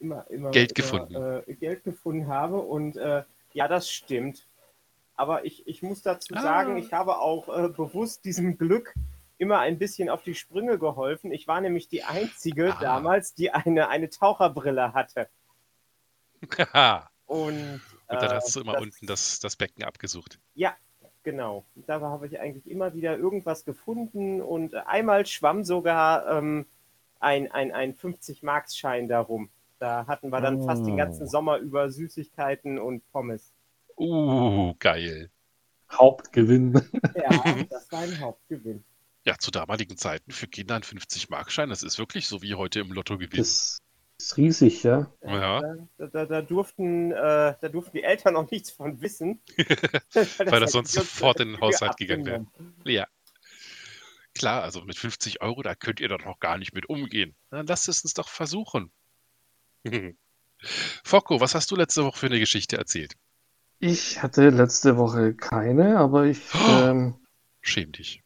[0.00, 1.42] Immer, immer Geld immer, gefunden.
[1.46, 2.58] Äh, Geld gefunden habe.
[2.58, 4.46] Und äh, ja, das stimmt.
[5.14, 6.40] Aber ich, ich muss dazu Ah.
[6.42, 8.94] sagen, ich habe auch äh, bewusst diesem Glück
[9.38, 11.30] immer ein bisschen auf die Sprünge geholfen.
[11.32, 12.78] Ich war nämlich die Einzige Ah.
[12.80, 15.28] damals, die eine, eine Taucherbrille hatte.
[17.26, 20.40] Und, und dann äh, hast du immer das- unten das, das Becken abgesucht.
[20.54, 20.74] Ja,
[21.22, 21.64] genau.
[21.76, 26.66] Da habe ich eigentlich immer wieder irgendwas gefunden und einmal schwamm sogar ähm,
[27.20, 29.48] ein, ein, ein 50-Marks-Schein darum.
[29.80, 31.26] Da hatten wir dann fast den ganzen Oh.
[31.26, 33.54] Sommer über Süßigkeiten und Pommes.
[33.96, 35.30] Uh, geil.
[35.90, 36.74] Hauptgewinn.
[37.16, 37.30] Ja,
[37.70, 38.84] das war ein Hauptgewinn.
[39.24, 42.92] Ja, zu damaligen Zeiten für Kinder ein 50-Mark-Schein, das ist wirklich so wie heute im
[42.92, 43.38] Lotto gewesen.
[43.38, 43.78] Das
[44.18, 45.10] ist riesig, ja.
[45.22, 45.62] Ja.
[45.96, 49.40] Da, da, da, durften, äh, da durften die Eltern noch nichts von wissen.
[50.12, 52.46] Weil das sonst sofort in den Haushalt gegangen wäre.
[52.84, 53.06] Ja.
[54.34, 57.34] Klar, also mit 50 Euro, da könnt ihr doch noch gar nicht mit umgehen.
[57.50, 58.92] Dann lasst es uns doch versuchen.
[61.04, 63.14] Focko, was hast du letzte Woche für eine Geschichte erzählt?
[63.78, 66.84] Ich hatte letzte Woche keine, aber ich, Oh.
[66.84, 67.14] ähm,
[67.62, 68.22] Schäm dich.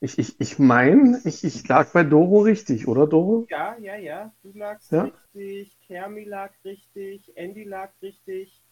[0.00, 3.46] Ich, ich, ich meine, ich, ich lag bei Doro richtig, oder Doro?
[3.50, 4.32] Ja, ja, ja.
[4.42, 5.10] Du lagst Ja.
[5.34, 8.62] richtig, Kermi lag richtig, Andy lag richtig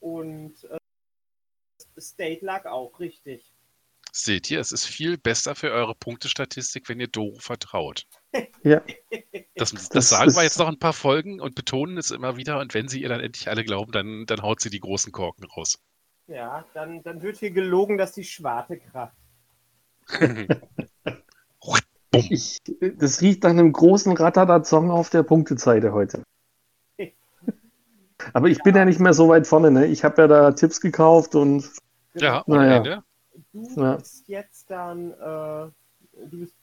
[0.00, 0.78] und äh,
[1.98, 3.50] State lag auch richtig.
[4.12, 8.06] Seht ihr, es ist viel besser für eure Punktestatistik, wenn ihr Doro vertraut.
[8.62, 8.80] Ja.
[9.56, 12.60] Das, das, Das sagen wir jetzt noch ein paar Folgen und betonen es immer wieder.
[12.60, 15.44] Und wenn sie ihr dann endlich alle glauben, dann, dann haut sie die großen Korken
[15.44, 15.78] raus.
[16.28, 19.16] Ja, dann, dann wird hier gelogen, dass die Schwarte kracht.
[22.12, 22.58] Ich,
[22.96, 26.22] das riecht nach einem großen Ratata-Song auf der Punktezeite heute.
[28.32, 29.86] Aber ich bin ja nicht mehr so weit vorne, ne?
[29.86, 31.70] Ich habe ja da Tipps gekauft und
[32.14, 33.02] Ja, und Naja.
[33.52, 33.96] Du Ja.
[33.96, 35.70] bist jetzt dann, äh,
[36.26, 36.54] du bist,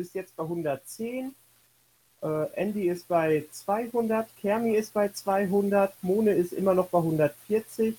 [0.00, 1.34] bist jetzt bei 110.
[2.22, 7.96] Äh, Andy ist bei 200, Kermi ist bei 200, Mone ist immer noch bei 140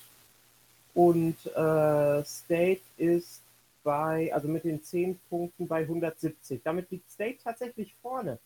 [0.94, 3.40] und äh, State ist
[3.84, 6.60] bei, also mit den 10 Punkten bei 170.
[6.64, 8.38] Damit liegt State tatsächlich vorne.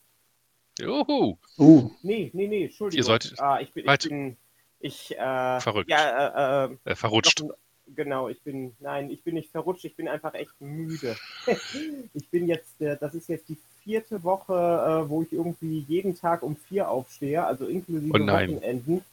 [0.79, 1.39] Juhu.
[1.59, 2.99] uh, Nee, nee, nee, Entschuldigung.
[2.99, 4.37] Ihr solltet- ah, ich bin, ich bin,
[4.81, 5.89] ich, äh, Verrückt.
[5.91, 7.41] Ja, äh, äh, Äh, verrutscht.
[7.41, 7.57] doch,
[7.95, 11.17] genau, ich bin, nein, ich bin nicht verrutscht, ich bin einfach echt müde.
[12.15, 16.19] ich bin jetzt, äh, das ist jetzt die vierte Woche, äh, wo ich irgendwie jeden
[16.19, 18.27] Tag um vier aufstehe, also inklusive Oh.
[18.27, 19.05] Wochenenden.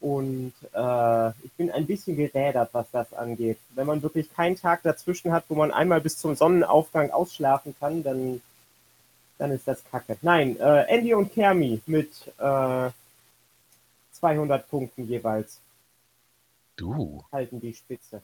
[0.00, 3.58] Und äh, ich bin ein bisschen gerädert, was das angeht.
[3.74, 8.04] Wenn man wirklich keinen Tag dazwischen hat, wo man einmal bis zum Sonnenaufgang ausschlafen kann,
[8.04, 8.40] dann,
[9.38, 10.16] dann ist das kacke.
[10.22, 12.90] Nein, äh, Andy und Kermi mit äh,
[14.12, 15.58] 200 Punkten jeweils
[16.78, 17.22] Du.
[17.32, 18.22] halten die Spitze.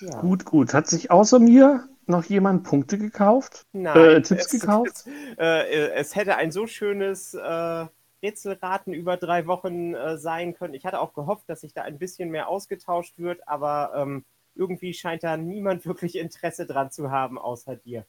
[0.00, 0.20] Ja.
[0.20, 0.74] gut, gut.
[0.74, 3.66] Hat sich außer mir noch jemand Punkte gekauft?
[3.72, 4.90] Nein, Äh, Tipps es, gekauft?
[4.92, 5.06] Es,
[5.38, 7.86] äh, es hätte ein so schönes äh,
[8.22, 10.74] Rätselraten über drei Wochen äh, sein können.
[10.74, 14.24] Ich hatte auch gehofft, dass sich da ein bisschen mehr ausgetauscht wird, aber ähm,
[14.54, 18.04] irgendwie scheint da niemand wirklich Interesse dran zu haben, außer dir.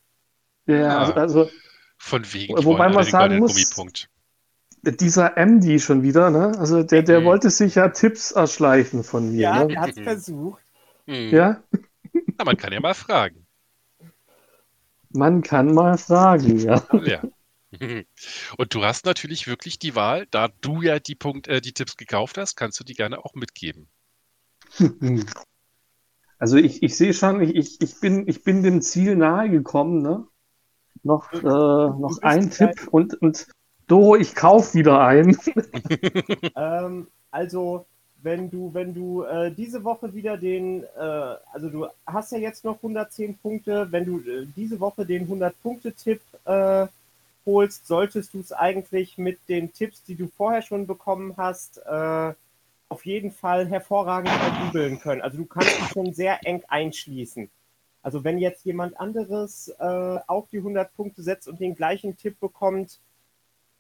[0.66, 1.00] Ja, Ah.
[1.00, 1.50] also, also
[1.98, 4.10] Von wegen, Wobei man sagen muss- Gummipunkt.
[4.84, 6.58] Dieser MD schon wieder, ne?
[6.58, 7.26] Also der, der Mhm.
[7.26, 9.76] wollte sich ja Tipps erschleichen von mir, Ja, ne?
[9.76, 10.04] er hat es Mhm.
[10.04, 10.62] versucht.
[11.08, 11.32] Hm.
[11.32, 11.64] Ja,
[12.38, 13.46] Na, man kann ja mal fragen.
[15.12, 16.84] man kann mal fragen, ja.
[17.06, 17.22] Ja.
[18.58, 21.98] Und du hast natürlich wirklich die Wahl, da du ja die, Punkt, äh, die Tipps
[21.98, 23.88] gekauft hast, kannst du die gerne auch mitgeben.
[26.38, 30.02] Also ich, ich sehe schon, ich, ich, ich, bin, ich bin dem Ziel nahe gekommen,
[30.02, 30.26] ne?
[31.04, 33.48] Noch, äh, noch ein Tipp und, und
[33.90, 35.38] Doro, ich kauf wieder ein.
[36.56, 37.86] Ähm, also,
[38.22, 42.64] wenn du, wenn du äh, diese Woche wieder den, äh, also du hast ja jetzt
[42.66, 46.88] noch 110 Punkte, wenn du äh, diese Woche den 100-Punkte-Tipp äh,
[47.46, 52.34] holst, solltest du es eigentlich mit den Tipps, die du vorher schon bekommen hast, äh,
[52.90, 55.22] auf jeden Fall hervorragend verübeln können.
[55.22, 57.50] Also du kannst dich schon sehr eng einschließen.
[58.04, 62.40] Also wenn jetzt jemand anderes äh, auch die 100 Punkte setzt und den gleichen Tipp
[62.40, 63.00] bekommt,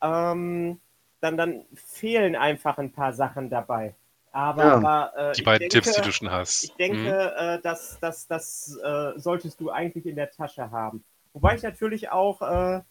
[0.01, 0.79] ähm,
[1.21, 3.95] dann, dann fehlen einfach ein paar Sachen dabei.
[4.31, 4.75] Aber, Ja.
[4.75, 6.63] aber äh, Die ich beiden denke, Tipps, die du schon hast.
[6.63, 11.03] ich denke, äh, dass das, das äh, solltest du eigentlich in der Tasche haben.
[11.33, 12.81] Wobei ich natürlich auch äh,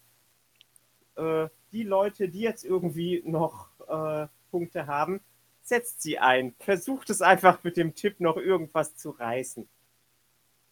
[1.17, 5.21] äh, die Leute, die jetzt irgendwie noch äh, Punkte haben,
[5.63, 6.55] setzt sie ein.
[6.59, 9.69] Versucht es einfach mit dem Tipp noch irgendwas zu reißen.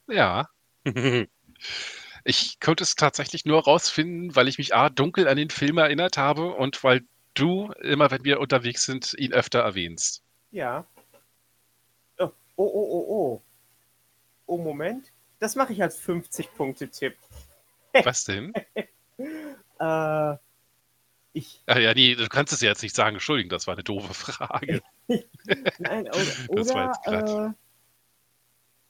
[0.09, 0.49] Ja.
[2.29, 6.19] Ich konnte es tatsächlich nur rausfinden, weil ich mich A, dunkel an den Film erinnert
[6.19, 7.03] habe und weil
[7.35, 10.25] du immer, wenn wir unterwegs sind, ihn öfter erwähnst.
[10.51, 10.85] Ja.
[12.19, 13.43] Oh, oh, oh, oh.
[14.47, 15.13] Oh, oh Moment.
[15.39, 17.17] Das mache ich als 50-Punkte-Tipp.
[18.05, 18.53] Was denn?
[19.79, 20.37] Äh,
[21.35, 23.17] ich, Ach ja, nee, du kannst es ja jetzt nicht sagen.
[23.17, 24.83] Entschuldigung, das war eine doofe Frage.
[25.79, 27.53] nein, oder, Das war jetzt äh,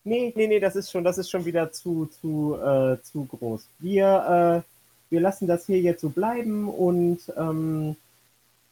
[0.07, 3.67] nee, nee, nee, das ist schon, das ist schon wieder zu, zu, äh, zu groß.
[3.79, 7.97] Wir, äh, wir lassen das hier jetzt so bleiben und ähm,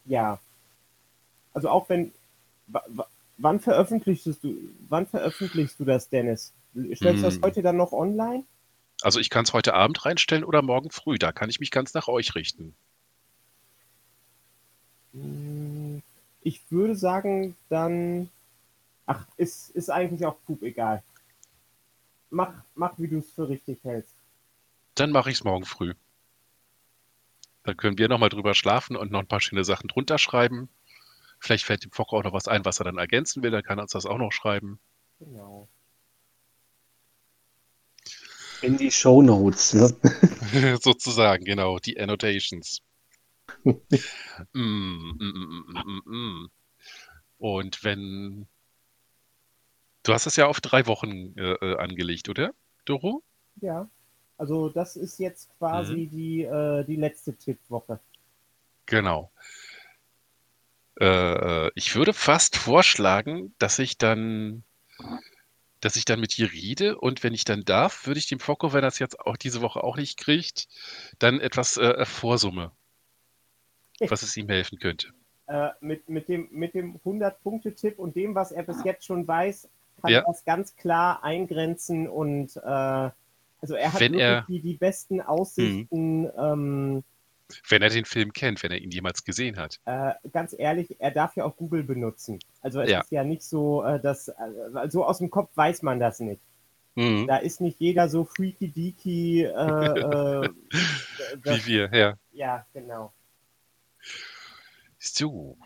[0.06, 0.38] ja.
[1.52, 2.12] Also auch wenn,
[2.68, 3.06] wa- wa-
[3.38, 4.56] wann veröffentlichst du,
[4.88, 6.52] wann veröffentlichst du das, Dennis?
[6.94, 7.42] Stellst du das Hm.
[7.42, 8.44] heute dann noch online?
[9.02, 11.18] Also ich kann es heute Abend reinstellen oder morgen früh.
[11.18, 12.74] Da kann ich mich ganz nach euch richten.
[15.12, 16.02] Hm,
[16.42, 18.30] Ich würde sagen, dann.
[19.06, 21.02] Ach, ist, ist eigentlich auch Pup egal.
[22.34, 24.16] Mach, mach wie du es für richtig hältst.
[24.96, 25.94] Dann mache ich es morgen früh.
[27.62, 30.68] Dann können wir nochmal drüber schlafen und noch ein paar schöne Sachen drunter schreiben.
[31.38, 33.52] Vielleicht fällt dem Fock auch noch was ein, was er dann ergänzen will.
[33.52, 34.80] Dann kann er uns das auch noch schreiben.
[35.20, 35.68] Genau.
[38.62, 39.96] In die Shownotes, ne?
[40.82, 42.82] Sozusagen, genau, die Annotations.
[43.64, 46.50] mm, mm, mm, mm, mm, mm.
[47.38, 48.48] Und wenn.
[50.04, 52.52] Du hast es ja auf drei Wochen äh, äh, angelegt, oder,
[52.84, 53.22] Doro?
[53.60, 53.88] Ja.
[54.36, 58.00] Also das ist jetzt quasi die, äh, die letzte Tippwoche.
[58.86, 59.30] Genau.
[61.00, 64.62] Äh, ich würde fast vorschlagen, dass ich dann,
[65.80, 68.72] dass ich dann mit dir rede und wenn ich dann darf, würde ich dem Focko,
[68.72, 70.68] wenn er es jetzt auch diese Woche auch nicht kriegt,
[71.18, 72.72] dann etwas äh, vorsumme,
[74.00, 75.08] was es ihm helfen könnte.
[75.46, 79.68] Äh, mit, mit dem, mit dem 100-Punkte-Tipp und dem, was er bis jetzt schon weiß,
[80.04, 80.22] kann Ja.
[80.26, 85.20] das ganz klar eingrenzen und äh, also er hat Wenn wirklich er- die, die besten
[85.22, 86.30] Aussichten.
[86.38, 87.02] Ähm,
[87.68, 89.80] Wenn er den Film kennt, wenn er ihn jemals gesehen hat.
[89.86, 92.38] äh, ganz ehrlich, er darf ja auch Google benutzen.
[92.60, 93.00] Also es Ja.
[93.00, 94.34] ist ja nicht so, äh, dass äh,
[94.88, 96.40] so aus dem Kopf weiß man das nicht.
[96.96, 97.26] Mhm.
[97.26, 99.44] Da ist nicht jeder so freaky deaky.
[99.44, 100.48] Äh, äh,
[101.42, 102.14] Wie wir, ja.
[102.32, 103.12] ja, genau.
[104.98, 105.56] So.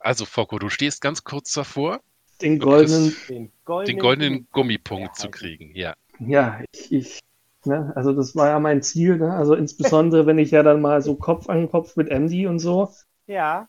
[0.00, 2.00] Also, Focko, du stehst ganz kurz davor,
[2.40, 5.74] Den goldenen, Den goldenen, den goldenen Gummipunkt Ja, zu kriegen.
[5.74, 5.94] Ja.
[6.18, 7.20] ja, ich, ich,
[7.64, 9.32] ne, also das war ja mein Ziel, ne?
[9.34, 12.92] Also insbesondere, wenn ich ja dann mal so Kopf an Kopf mit Andy und so,
[13.26, 13.68] Ja,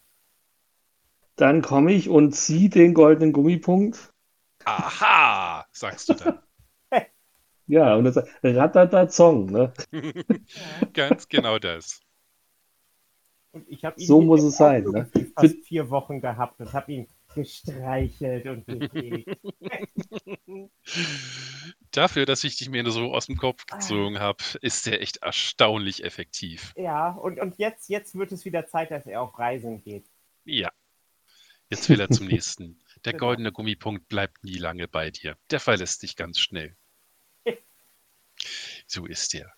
[1.36, 4.13] dann komme ich und ziehe den goldenen Gummipunkt.
[4.65, 6.39] Aha, sagst du dann.
[7.67, 9.73] Ja, und das Ratata Zong, ne?
[10.93, 11.99] Ganz genau das.
[13.51, 15.10] und ich habe ihn So muss es sein, ne?
[15.36, 19.30] fast vier Wochen gehabt und habe ihn gestreichelt und gekriegt.
[21.92, 23.78] Dafür, dass ich dich mir so aus dem Kopf Ah.
[23.78, 26.74] gezogen habe, ist der echt erstaunlich effektiv.
[26.76, 30.06] ja, und, und jetzt, jetzt wird es wieder Zeit, dass er auf Reisen geht.
[30.46, 30.72] Ja.
[31.70, 32.80] Jetzt will er zum nächsten.
[33.06, 33.26] Der Genau.
[33.28, 35.38] goldene Gummipunkt bleibt nie lange bei dir.
[35.52, 36.76] Der verlässt dich ganz schnell.
[38.90, 39.52] So ist der.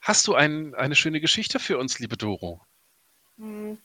[0.00, 2.60] Hast du ein, eine schöne Geschichte für uns, liebe Doro?
[3.38, 3.78] Hm,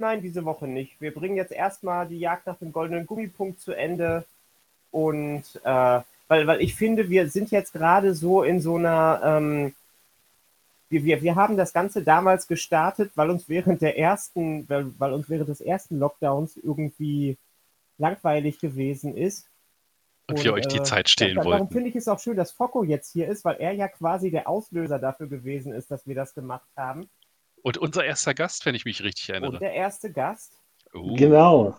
[0.00, 1.00] nein, diese Woche nicht.
[1.00, 4.24] Wir bringen jetzt erstmal die Jagd nach dem goldenen Gummipunkt zu Ende.
[4.90, 9.20] Und äh, weil, weil ich finde, wir sind jetzt gerade so in so einer.
[9.24, 9.74] Ähm,
[10.88, 15.12] wir, wir, wir haben das Ganze damals gestartet, weil uns während der ersten, weil, weil
[15.12, 17.36] uns während des ersten Lockdowns irgendwie
[17.98, 19.46] langweilig gewesen ist.
[20.28, 21.72] Und wir euch die Zeit stehlen da- Darum wollten.
[21.72, 24.48] finde ich es auch schön, dass Focko jetzt hier ist, weil er ja quasi der
[24.48, 27.08] Auslöser dafür gewesen ist, dass wir das gemacht haben.
[27.62, 29.58] Und unser erster Gast, wenn ich mich richtig Und erinnere.
[29.58, 30.54] der erste Gast.
[30.94, 31.14] Oh.
[31.16, 31.78] Genau.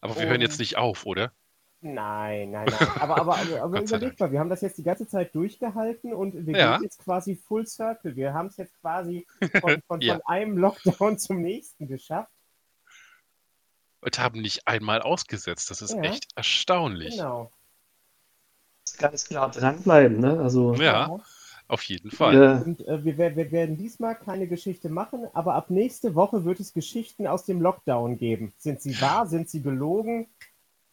[0.00, 1.32] Aber wir hören jetzt Und- nicht auf, oder?
[1.80, 2.88] Nein, nein, nein.
[3.00, 5.34] Aber, aber, aber, aber Gott sei überleg mal, wir haben das jetzt die ganze Zeit
[5.34, 6.74] durchgehalten und wir Ja.
[6.76, 8.16] gehen jetzt quasi full circle.
[8.16, 9.26] Wir haben es jetzt quasi
[9.60, 10.14] von, von, Ja.
[10.14, 12.30] von einem Lockdown zum nächsten geschafft.
[14.00, 15.70] Und haben nicht einmal ausgesetzt.
[15.70, 16.02] Das ist Ja.
[16.02, 17.16] echt erstaunlich.
[17.16, 17.50] Genau.
[18.98, 20.40] Ganz klar dranbleiben, ne?
[20.40, 21.18] Also, Ja,
[21.68, 22.34] auf jeden Fall.
[22.34, 26.60] äh, Und äh, wir, wir werden diesmal keine Geschichte machen, aber ab nächste Woche wird
[26.60, 28.52] es Geschichten aus dem Lockdown geben.
[28.58, 29.26] Sind sie wahr?
[29.26, 30.28] Sind sie gelogen?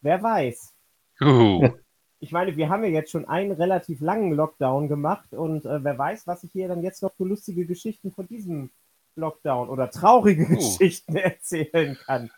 [0.01, 0.73] Wer weiß.
[1.21, 1.69] Uh,
[2.23, 5.97] Ich meine, wir haben ja jetzt schon einen relativ langen Lockdown gemacht und äh, wer
[5.97, 8.69] weiß, was ich hier dann jetzt noch für lustige Geschichten von diesem
[9.15, 10.55] Lockdown oder traurige Oh.
[10.55, 12.29] Geschichten erzählen kann.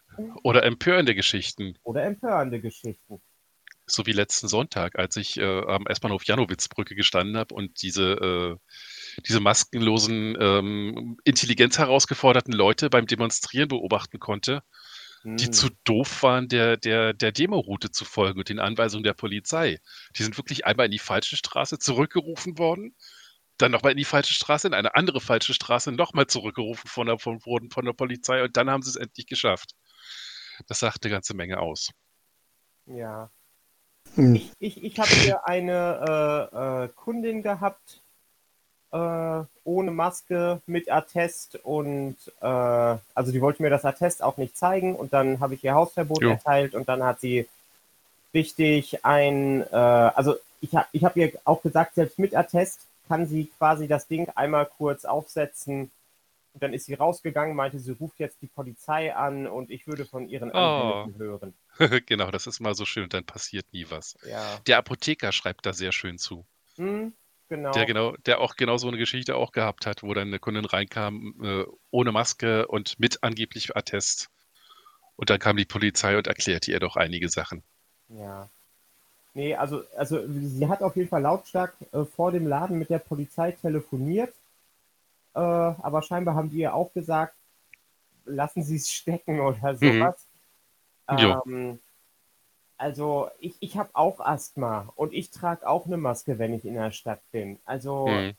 [0.41, 1.75] oder empörende Geschichten.
[1.83, 3.21] Oder empörende Geschichten.
[3.85, 8.55] So wie letzten Sonntag, als ich äh, am S-Bahnhof Janowitzbrücke gestanden habe und diese, äh,
[9.27, 14.63] diese maskenlosen, ähm, Intelligenz herausgeforderten Leute beim Demonstrieren beobachten konnte,
[15.25, 15.53] die Hm.
[15.53, 19.79] zu doof waren, der, der, der Demoroute zu folgen und den Anweisungen der Polizei.
[20.17, 22.95] Die sind wirklich einmal in die falsche Straße zurückgerufen worden,
[23.57, 27.19] dann nochmal in die falsche Straße, in eine andere falsche Straße nochmal zurückgerufen von der,
[27.19, 29.75] von, wurden von der Polizei und dann haben sie es endlich geschafft.
[30.67, 31.91] Das sagt eine ganze Menge aus.
[32.85, 33.31] Ja.
[34.15, 34.35] Hm.
[34.35, 38.01] Ich, ich, ich habe hier eine äh, äh, Kundin gehabt,
[38.91, 44.57] äh, ohne Maske, mit Attest und äh, also die wollte mir das Attest auch nicht
[44.57, 46.29] zeigen und dann habe ich ihr Hausverbot Jo.
[46.31, 47.47] erteilt und dann hat sie
[48.33, 53.27] richtig ein, äh, also ich habe ich hab ihr auch gesagt, selbst mit Attest kann
[53.27, 55.91] sie quasi das Ding einmal kurz aufsetzen
[56.53, 60.05] und dann ist sie rausgegangen, meinte, sie ruft jetzt die Polizei an und ich würde
[60.05, 60.57] von ihren Oh.
[60.57, 61.53] Anwälten hören.
[62.05, 64.15] genau, das ist mal so schön und dann passiert nie was.
[64.29, 64.59] Ja.
[64.67, 66.45] Der Apotheker schreibt da sehr schön zu.
[66.75, 67.13] Hm,
[67.49, 67.71] genau.
[67.71, 70.65] Der genau, der auch genau so eine Geschichte auch gehabt hat, wo dann eine Kundin
[70.65, 74.29] reinkam, äh, ohne Maske und mit angeblich Attest.
[75.15, 77.63] Und dann kam die Polizei und erklärte ihr doch einige Sachen.
[78.09, 78.49] Ja.
[79.33, 82.99] Nee, also, also sie hat auf jeden Fall lautstark äh, vor dem Laden mit der
[82.99, 84.33] Polizei telefoniert.
[85.35, 87.35] Äh, aber scheinbar haben die ihr auch gesagt,
[88.25, 90.27] lassen Sie es stecken oder sowas.
[91.19, 91.41] Jo.
[91.45, 91.79] Ähm,
[92.77, 96.75] also ich, ich habe auch Asthma und ich trage auch eine Maske, wenn ich in
[96.75, 97.59] der Stadt bin.
[97.65, 98.33] Also Mhm.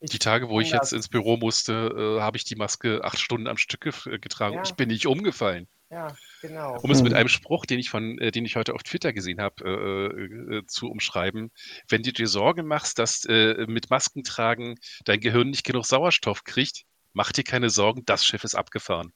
[0.00, 1.72] ich Die Tage, wo ich jetzt ins Büro musste,
[2.18, 4.56] äh, habe ich die Maske acht Stunden am Stück ge- getragen.
[4.56, 4.62] Ja.
[4.62, 5.68] Ich bin nicht umgefallen.
[5.92, 6.80] Ja, genau.
[6.80, 7.18] Um es mit Mhm.
[7.18, 10.66] einem Spruch, den ich von, äh, den ich heute auf Twitter gesehen habe, äh, äh,
[10.66, 11.52] zu umschreiben.
[11.88, 16.84] Wenn du dir Sorgen machst, dass äh, mit Maskentragen dein Gehirn nicht genug Sauerstoff kriegt,
[17.12, 19.12] mach dir keine Sorgen, das Schiff ist abgefahren.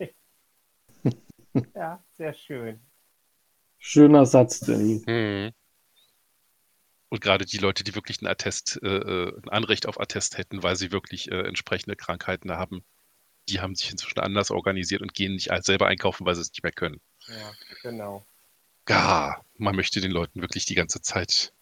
[1.74, 2.80] Ja, sehr schön.
[3.78, 5.02] Schöner Satz, Danny.
[5.06, 5.52] Mhm.
[7.08, 10.62] Und gerade die Leute, die wirklich ein Attest, äh, äh, ein Anrecht auf Attest hätten,
[10.62, 12.84] weil sie wirklich äh, entsprechende Krankheiten haben,
[13.48, 16.62] die haben sich inzwischen anders organisiert und gehen nicht selber einkaufen, weil sie es nicht
[16.62, 17.00] mehr können.
[17.28, 18.26] Ja, genau.
[18.84, 21.52] Gar, man möchte den Leuten wirklich die ganze Zeit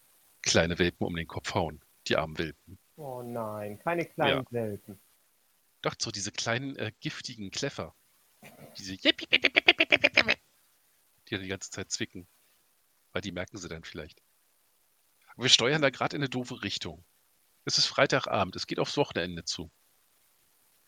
[0.43, 1.81] kleine Welpen um den Kopf hauen.
[2.07, 2.79] Die armen Welpen.
[2.97, 4.99] Oh nein, keine kleinen Welpen.
[5.83, 7.95] Doch, so diese kleinen äh, giftigen Kleffer.
[8.79, 9.15] Diese die
[11.39, 12.27] die ganze Zeit zwicken.
[13.13, 14.23] Weil die merken sie dann vielleicht.
[15.35, 17.05] Aber wir steuern da gerade in eine doofe Richtung.
[17.65, 19.71] Es ist Freitagabend, es geht aufs Wochenende zu.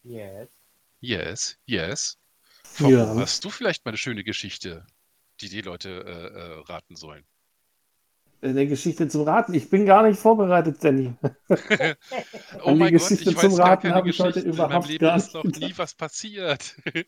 [0.02, 0.48] Yes.
[1.06, 2.18] Yes, yes.
[2.78, 3.14] Warum Ja.
[3.14, 4.84] hast du vielleicht mal eine schöne Geschichte,
[5.40, 7.24] die die Leute äh, äh, raten sollen?
[8.42, 9.54] Eine Geschichte zum Raten.
[9.54, 11.14] Ich bin gar nicht vorbereitet, Danny.
[12.64, 14.50] Oh mein Gott, Geschichte ich zum weiß gar Raten keine habe ich heute Geschichten.
[14.50, 16.76] In meinem überhaupt Leben ist noch nie was passiert.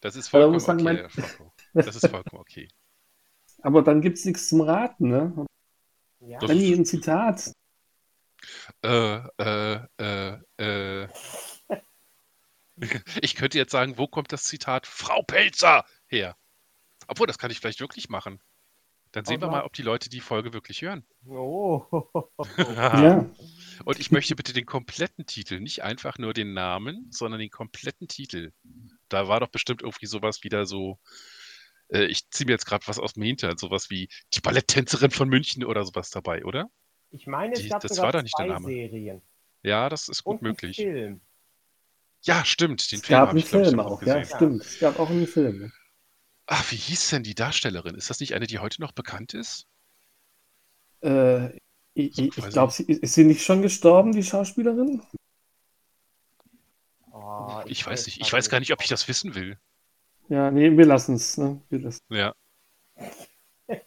[0.00, 1.08] Das ist vollkommen sagen, okay.
[1.14, 1.84] mein-.
[1.84, 2.68] Das ist vollkommen okay.
[3.62, 5.46] Aber dann gibt es nichts zum Raten, ne?
[6.20, 6.38] Ja.
[6.40, 7.52] Danny, ein Zitat.
[8.82, 11.08] Äh, äh, äh, äh.
[13.22, 16.36] Ich könnte jetzt sagen, wo kommt das Zitat Frau Pelzer her?
[17.06, 18.40] Obwohl, das kann ich vielleicht wirklich machen.
[19.12, 21.04] Dann sehen wir mal, ob die Leute die Folge wirklich hören.
[21.26, 21.82] Oh.
[22.68, 23.24] Ja.
[23.84, 28.08] Und ich möchte bitte den kompletten Titel, nicht einfach nur den Namen, sondern den kompletten
[28.08, 28.52] Titel.
[29.08, 30.98] Da war doch bestimmt irgendwie sowas wieder so,
[31.88, 35.28] äh, ich ziehe mir jetzt gerade was aus dem Hintern, sowas wie die Balletttänzerin von
[35.28, 36.68] München oder sowas dabei, oder?
[37.10, 38.66] Ich meine, es Die- gab das sogar war doch nicht der Name.
[38.66, 39.22] Serien.
[39.62, 40.76] Ja, das ist gut Und möglich.
[40.76, 41.20] Film.
[42.28, 44.62] Ja, stimmt, den Es Film gab habe einen ich, Film auch ja, stimmt.
[44.62, 45.72] Es gab auch einen Film.
[46.46, 47.94] Ach, wie hieß denn die Darstellerin?
[47.94, 49.66] Ist das nicht eine, die heute noch bekannt ist?
[51.02, 51.56] Äh,
[51.94, 55.02] ich ich, glaube, sie, ist sie nicht schon gestorben, die Schauspielerin?
[57.12, 58.20] Oh, Ich weiß nicht.
[58.20, 59.58] Ich weiß gar nicht, ob ich das wissen will.
[60.28, 61.38] Ja, nee, wir lassen es.
[61.38, 61.60] Ne?
[61.70, 62.34] Wir lassen- Ja.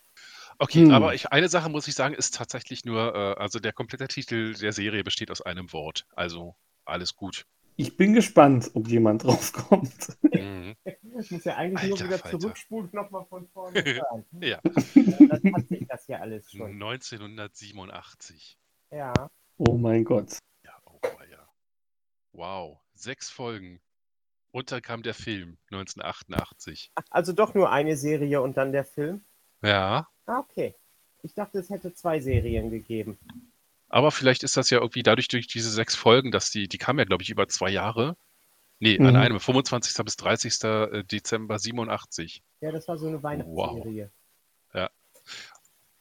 [0.60, 0.92] Okay, Hm.
[0.92, 4.54] aber ich, eine Sache muss ich sagen, ist tatsächlich nur, äh, also der komplette Titel
[4.54, 6.06] der Serie besteht aus einem Wort.
[6.16, 7.46] Also alles gut.
[7.82, 10.10] Ich bin gespannt, ob jemand draufkommt.
[10.22, 10.76] Mhm.
[11.20, 12.40] Ich muss ja eigentlich nur Alter wieder Falter.
[12.40, 14.24] zurückspulen und nochmal von vorne hören.
[14.40, 16.72] Ja, Dann hat sich das ja alles schon.
[16.74, 18.60] 1987.
[18.92, 19.14] Ja.
[19.58, 20.38] Oh mein Gott.
[20.64, 21.48] Ja, oh ja.
[22.34, 23.82] Wow, sechs Folgen.
[24.52, 26.92] Und dann kam der Film 1988.
[27.10, 29.24] Also doch nur eine Serie und dann der Film?
[29.64, 30.76] Ja, Ah, okay.
[31.24, 33.18] Ich dachte, es hätte zwei Serien gegeben.
[33.92, 37.00] Aber vielleicht ist das ja irgendwie dadurch durch diese sechs Folgen, dass die, die kamen
[37.00, 38.18] ja, glaube ich, über zwei Jahre.
[38.80, 39.16] Nee, an Mhm.
[39.16, 40.04] einem, 25.
[40.04, 41.04] bis 30.
[41.12, 42.42] Dezember 87.
[42.62, 44.10] Ja, das war so eine Weihnachtsserie.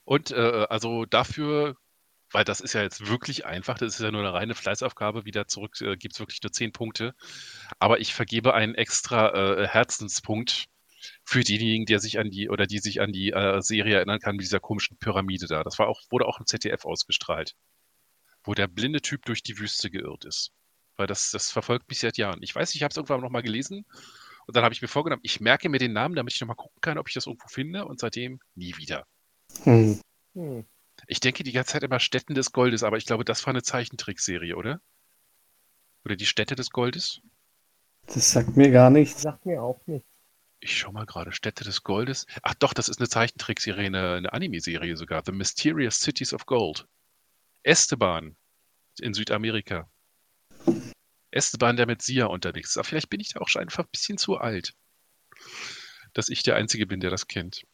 [0.04, 1.76] Und äh, also dafür,
[2.32, 5.46] weil das ist ja jetzt wirklich einfach, das ist ja nur eine reine Fleißaufgabe, wieder
[5.46, 7.14] zurück äh, gibt es wirklich nur zehn Punkte.
[7.78, 10.64] Aber ich vergebe einen extra äh, Herzenspunkt
[11.24, 14.36] für denjenigen, der sich an die oder die sich an die äh, Serie erinnern kann
[14.36, 15.62] mit dieser komischen Pyramide da.
[15.62, 17.54] Das war auch, wurde auch im ZDF ausgestrahlt,
[18.44, 20.52] wo der blinde Typ durch die Wüste geirrt ist.
[20.96, 22.42] Weil das, das verfolgt mich seit Jahren.
[22.42, 23.84] Ich weiß, ich habe es irgendwann noch mal gelesen
[24.46, 26.54] und dann habe ich mir vorgenommen, ich merke mir den Namen, damit ich noch mal
[26.54, 29.06] gucken kann, ob ich das irgendwo finde und seitdem nie wieder.
[29.64, 30.00] Hm.
[30.34, 30.64] Hm.
[31.06, 33.62] Ich denke die ganze Zeit immer Städten des Goldes, aber ich glaube, das war eine
[33.62, 34.80] Zeichentrickserie, oder?
[36.04, 37.20] Oder die Städte des Goldes?
[38.06, 39.22] Das sagt mir gar nichts.
[39.22, 40.04] Sagt mir auch nicht.
[40.60, 42.26] Ich schau mal gerade, Städte des Goldes.
[42.42, 45.22] Ach doch, das ist eine Zeichentrickserie, eine, eine Anime-Serie sogar.
[45.24, 46.86] The Mysterious Cities of Gold.
[47.62, 48.36] Esteban
[49.00, 49.88] in Südamerika.
[51.30, 52.76] Esteban, der mit Sia unterwegs ist.
[52.76, 54.74] Aber vielleicht bin ich da auch schon einfach ein bisschen zu alt,
[56.12, 57.64] dass ich der Einzige bin, der das kennt.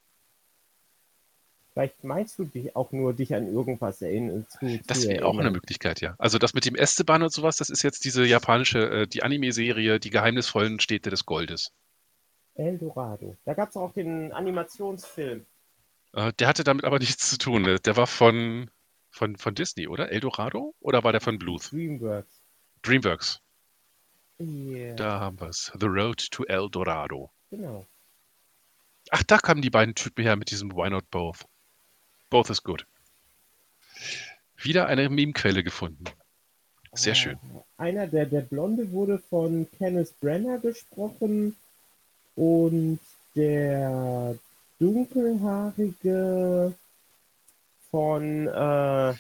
[1.73, 5.51] Vielleicht meinst du dich auch nur, dich an irgendwas erinnern zu Das wäre auch eine.
[5.51, 6.15] Möglichkeit, ja.
[6.19, 10.01] Also das mit dem Esteban und sowas, das ist jetzt diese japanische, äh, die Anime-Serie,
[10.01, 11.73] die geheimnisvollen Städte des Goldes.
[12.55, 13.37] Eldorado.
[13.45, 15.45] Da gab es auch den Animationsfilm.
[16.15, 17.61] Äh, der hatte damit aber nichts zu tun.
[17.61, 17.79] ne?
[17.81, 18.71] Der war von,
[19.17, 20.13] von, von Disney, oder?
[20.13, 20.75] Eldorado?
[20.81, 21.73] Oder war der von Bluth?
[21.73, 22.41] Dreamworks.
[22.83, 23.41] Dreamworks.
[24.39, 25.73] Yeah, Da haben wir es.
[25.81, 27.31] The Road to El Dorado.
[27.51, 27.87] genau.
[29.11, 31.47] Ach, da kamen die beiden Typen her mit diesem Why Not Both.
[32.29, 32.85] Both is good.
[34.57, 36.05] Wieder eine Meme-Quelle gefunden.
[36.93, 37.39] Sehr schön.
[37.79, 41.55] Einer, der, der Blonde wurde von Kenneth Brenner gesprochen
[42.35, 42.99] und
[43.37, 44.37] der
[44.81, 46.75] Dunkelhaarige
[47.97, 49.15] von äh,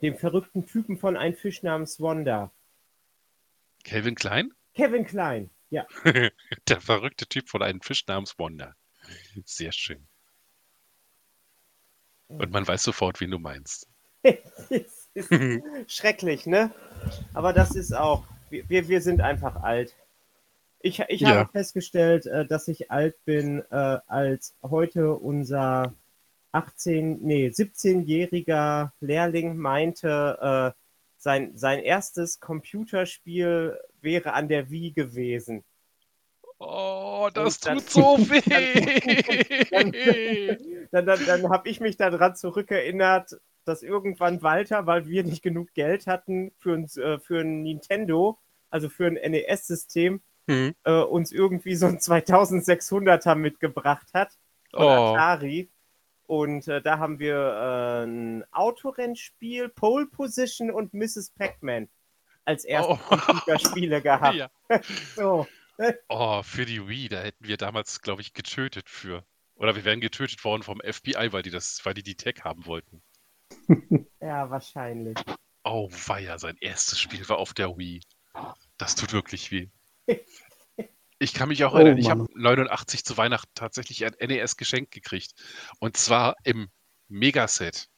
[0.00, 2.50] dem verrückten Typen von Ein Fisch namens Wanda.
[3.84, 4.52] Calvin Klein?
[4.74, 5.50] Kevin Klein.
[5.70, 5.86] Ja.
[6.68, 8.74] Der verrückte Typ von einem Fisch namens Wanda.
[9.44, 10.04] Sehr schön.
[12.26, 13.86] Und man weiß sofort, wen du meinst.
[15.86, 16.72] schrecklich, ne?
[17.34, 19.94] Aber das ist auch, wir, wir sind einfach alt.
[20.80, 21.36] Ich, ich Ja.
[21.36, 25.94] habe festgestellt, äh, dass ich alt bin, äh, als heute unser
[26.52, 30.78] 18, nee, 17-jähriger Lehrling meinte, äh,
[31.16, 35.64] sein, sein erstes Computerspiel wäre an der Wii gewesen.
[36.58, 38.40] Oh, das dann- tut so weh.
[40.90, 45.72] Dann, dann, dann habe ich mich daran zurückerinnert, dass irgendwann Walter, weil wir nicht genug
[45.74, 48.38] Geld hatten für ein, äh, für ein Nintendo,
[48.70, 50.74] also für ein NES-System, Hm.
[50.84, 54.32] äh, uns irgendwie so ein 2600er mitgebracht hat
[54.72, 54.88] von Oh.
[55.14, 55.68] Atari.
[56.32, 61.28] Und äh, da haben wir äh, ein Autorennspiel, Pole Position und Mrs.
[61.36, 61.90] Pac-Man
[62.46, 62.96] als erste Oh.
[62.96, 64.36] Computerspiele gehabt.
[64.36, 64.50] Ja.
[65.14, 65.46] So.
[66.08, 69.26] Oh, für die Wii, da hätten wir damals, glaube ich, getötet für.
[69.56, 72.64] Oder wir wären getötet worden vom FBI, weil die das, weil die die Tech haben
[72.64, 73.02] wollten.
[74.20, 75.18] Ja, wahrscheinlich.
[75.64, 78.00] Oh, weia, sein erstes Spiel war auf der Wii.
[78.78, 79.68] Das tut wirklich weh.
[81.22, 84.90] Ich kann mich auch Oh, erinnern, ich habe 89 zu Weihnachten tatsächlich ein NES geschenkt
[84.90, 85.32] gekriegt.
[85.78, 86.68] Und zwar im
[87.06, 87.88] Megaset.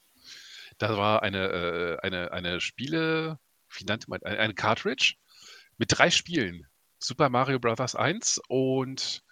[0.76, 3.38] Da war eine, äh, eine, eine Spiele,
[3.70, 5.14] wie nannte man, eine, eine Cartridge
[5.78, 6.66] mit drei Spielen.
[6.98, 7.94] Super Mario Bros.
[7.94, 9.22] 1 und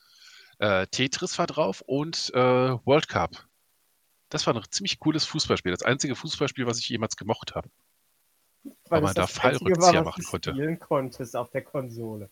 [0.58, 3.46] äh, Tetris war drauf und äh, World Cup.
[4.30, 5.72] Das war ein ziemlich cooles Fußballspiel.
[5.72, 7.68] Das einzige Fußballspiel, was ich jemals gemocht habe.
[8.88, 10.50] Weil man es da Fallrückzieher machen du konnte.
[10.52, 12.30] spielen konntest auf der Konsole.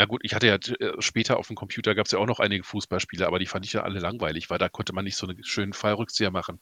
[0.00, 2.40] Na gut, ich hatte ja äh, später auf dem Computer gab es ja auch noch
[2.40, 5.26] einige Fußballspiele, aber die fand ich ja alle langweilig, weil da konnte man nicht so
[5.26, 6.58] einen schönen Fallrückzieher machen.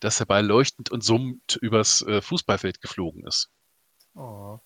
[0.00, 3.50] Dass der Ball leuchtend und summend übers äh, Fußballfeld geflogen ist.
[4.16, 4.58] Oh.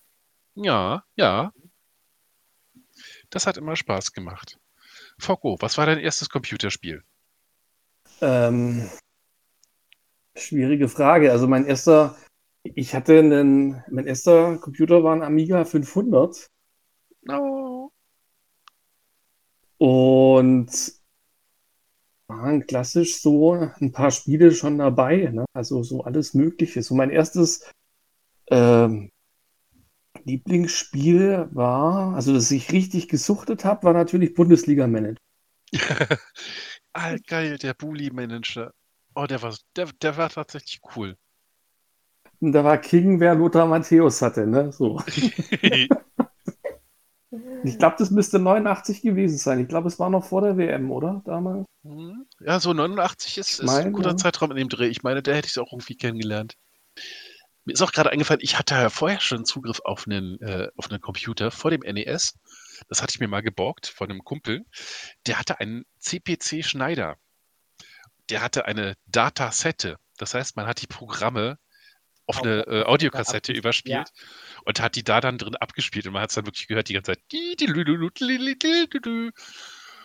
[0.55, 1.53] Ja, ja.
[3.29, 4.57] Das hat immer Spaß gemacht.
[5.19, 7.03] Focko, was war dein erstes Computerspiel?
[8.19, 8.89] Ähm,
[10.35, 11.31] schwierige Frage.
[11.31, 12.17] Also mein erster,
[12.63, 16.49] ich hatte einen, mein erster Computer war ein Amiga 500
[17.23, 17.60] No.
[19.81, 20.69] Und
[22.27, 25.45] waren klassisch so ein paar Spiele schon dabei, ne?
[25.53, 26.83] Also so alles Mögliche.
[26.83, 27.67] So mein erstes
[28.51, 29.09] ähm,
[30.23, 35.17] Lieblingsspiel war, also das ich richtig gesuchtet habe, war natürlich Bundesliga Manager.
[36.93, 38.71] ah, geil, der Bully Manager.
[39.15, 41.17] Oh, der war, der, der war tatsächlich cool.
[42.39, 44.71] Und da war King, wer Lothar Matthäus hatte, ne?
[44.71, 45.01] So.
[47.63, 49.59] Ich glaube, das müsste 89 gewesen sein.
[49.59, 51.21] Ich glaube, es war noch vor der WM, oder?
[51.25, 51.65] Damals.
[51.83, 54.17] Hm, Ja, so 89 ist, ist ein meine, guter ja.
[54.17, 54.87] Zeitraum in dem Dreh.
[54.87, 56.57] Ich meine, da hätte ich es auch irgendwie kennengelernt.
[57.63, 60.89] Mir ist auch gerade eingefallen, ich hatte ja vorher schon Zugriff auf einen, äh, auf
[60.89, 62.33] einen Computer vor dem NES.
[62.89, 64.65] Das hatte ich mir mal geborgt von einem Kumpel.
[65.27, 67.17] Der hatte einen CPC Schneider.
[68.29, 69.97] Der hatte eine Datasette.
[70.17, 71.59] Das heißt, man hat die Programme
[72.27, 74.11] auf eine äh, Kassette Audiokassette überspielt
[74.65, 76.93] und hat die da dann drin abgespielt und man hat es dann wirklich gehört die
[76.93, 77.21] ganze Zeit.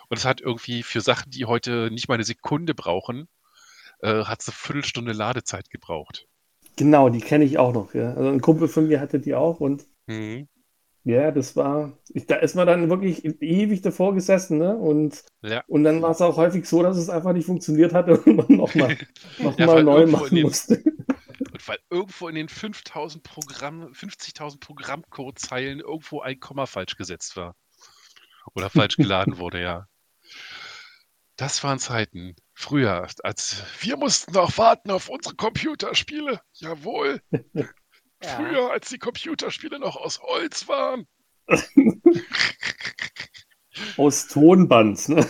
[0.09, 3.29] Und es hat irgendwie für Sachen, die heute nicht mal eine Sekunde brauchen,
[4.01, 6.29] äh, hat es eine Viertelstunde Ladezeit gebraucht.
[6.77, 7.93] Genau, die kenne ich auch noch.
[7.95, 8.15] Ja.
[8.15, 10.49] Also ein Kumpel von mir hatte die auch und Mhm.
[11.05, 14.77] ja, das war, ich, da ist man dann wirklich ewig davor gesessen, ne?
[14.77, 15.65] Und, Ja.
[15.69, 18.47] und dann war es auch häufig so, dass es einfach nicht funktioniert hatte und man
[18.57, 18.97] nochmal
[19.39, 20.83] noch Ja, mal neu machen musste.
[21.67, 27.57] Weil irgendwo in den 5000 Programm, 50.000 Programmcodezeilen irgendwo ein Komma falsch gesetzt war.
[28.55, 29.89] Oder falsch geladen wurde, ja.
[31.37, 32.35] Das waren Zeiten.
[32.55, 36.41] Früher, als wir mussten noch warten auf unsere Computerspiele.
[36.55, 37.21] Jawohl.
[38.23, 38.37] Ja.
[38.37, 41.07] Früher, als die Computerspiele noch aus Holz waren.
[43.99, 45.27] Aus Tonband, ne?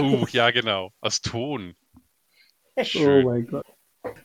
[0.00, 0.90] Oh, ja, genau.
[1.00, 1.76] Aus Ton.
[2.74, 3.24] Oh Schön.
[3.24, 3.64] mein Gott.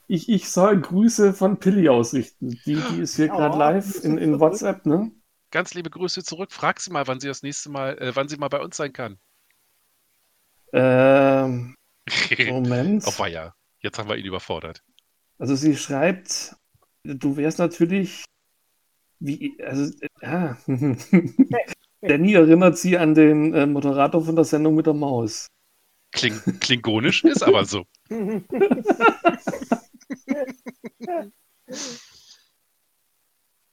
[0.07, 2.59] Ich, ich soll Grüße von Pilli ausrichten.
[2.65, 4.39] Die, die ist hier gerade Oh, live Grüße in, in.
[4.39, 5.11] WhatsApp, ne?
[5.51, 6.51] Ganz liebe Grüße zurück.
[6.51, 8.93] Frag sie mal, wann sie das nächste Mal, äh, wann sie mal bei uns sein
[8.93, 9.17] kann.
[10.73, 11.75] Ähm,
[12.49, 13.05] Moment.
[13.19, 13.53] Oh, ja.
[13.81, 14.83] Jetzt haben wir ihn überfordert.
[15.37, 16.55] Also sie schreibt,
[17.03, 18.25] du wärst natürlich
[19.19, 20.57] wie, also, äh, ja.
[22.01, 25.47] Danny erinnert sie an den äh, Moderator von der Sendung mit der Maus.
[26.11, 27.85] Kling, klingonisch ist aber so.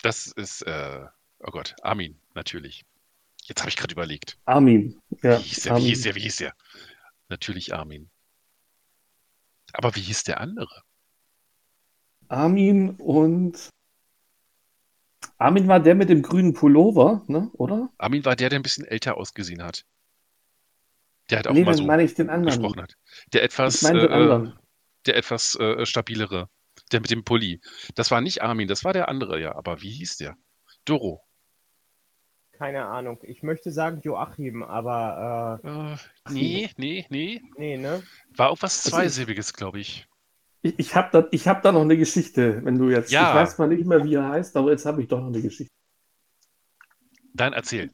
[0.03, 1.07] Das ist, äh,
[1.41, 2.85] oh Gott, Armin, natürlich.
[3.45, 4.39] Jetzt habe ich gerade überlegt.
[4.45, 5.01] Armin.
[5.23, 5.87] Ja, Wie hieß der, wie Armin.
[5.89, 6.55] hieß der, wie hieß der?
[7.29, 8.11] Natürlich Armin.
[9.73, 10.83] Aber wie hieß der andere?
[12.29, 13.69] Armin und
[15.39, 17.51] Armin war der mit dem grünen Pullover, ne?
[17.55, 17.91] oder?
[17.99, 19.85] Armin war der, der ein bisschen älter ausgesehen hat.
[21.31, 22.47] Der hat auch Nee, mal so meine ich den anderen.
[22.47, 22.95] gesprochen hat.
[23.33, 24.59] Der etwas, Ich meine den äh, anderen.
[25.07, 26.49] der etwas äh, stabilere.
[26.93, 27.61] Der mit dem Pulli.
[27.95, 29.55] Das war nicht Armin, das war der andere, ja.
[29.57, 30.37] Aber wie hieß der?
[30.85, 31.23] Doro.
[32.53, 33.19] Keine Ahnung.
[33.23, 35.99] Ich möchte sagen Joachim, aber
[36.29, 37.35] Äh, nee, nee, nee.
[37.37, 38.03] äh, nee, ne?
[38.35, 40.07] War auch was Zweisilbiges, glaube ich.
[40.63, 43.11] Ich, ich habe da, ich hab da noch eine Geschichte, wenn du jetzt.
[43.11, 43.31] Ja.
[43.31, 45.43] Ich weiß mal nicht mehr, wie er heißt, aber jetzt habe ich doch noch eine
[45.43, 45.71] Geschichte.
[47.35, 47.91] Dann erzähl.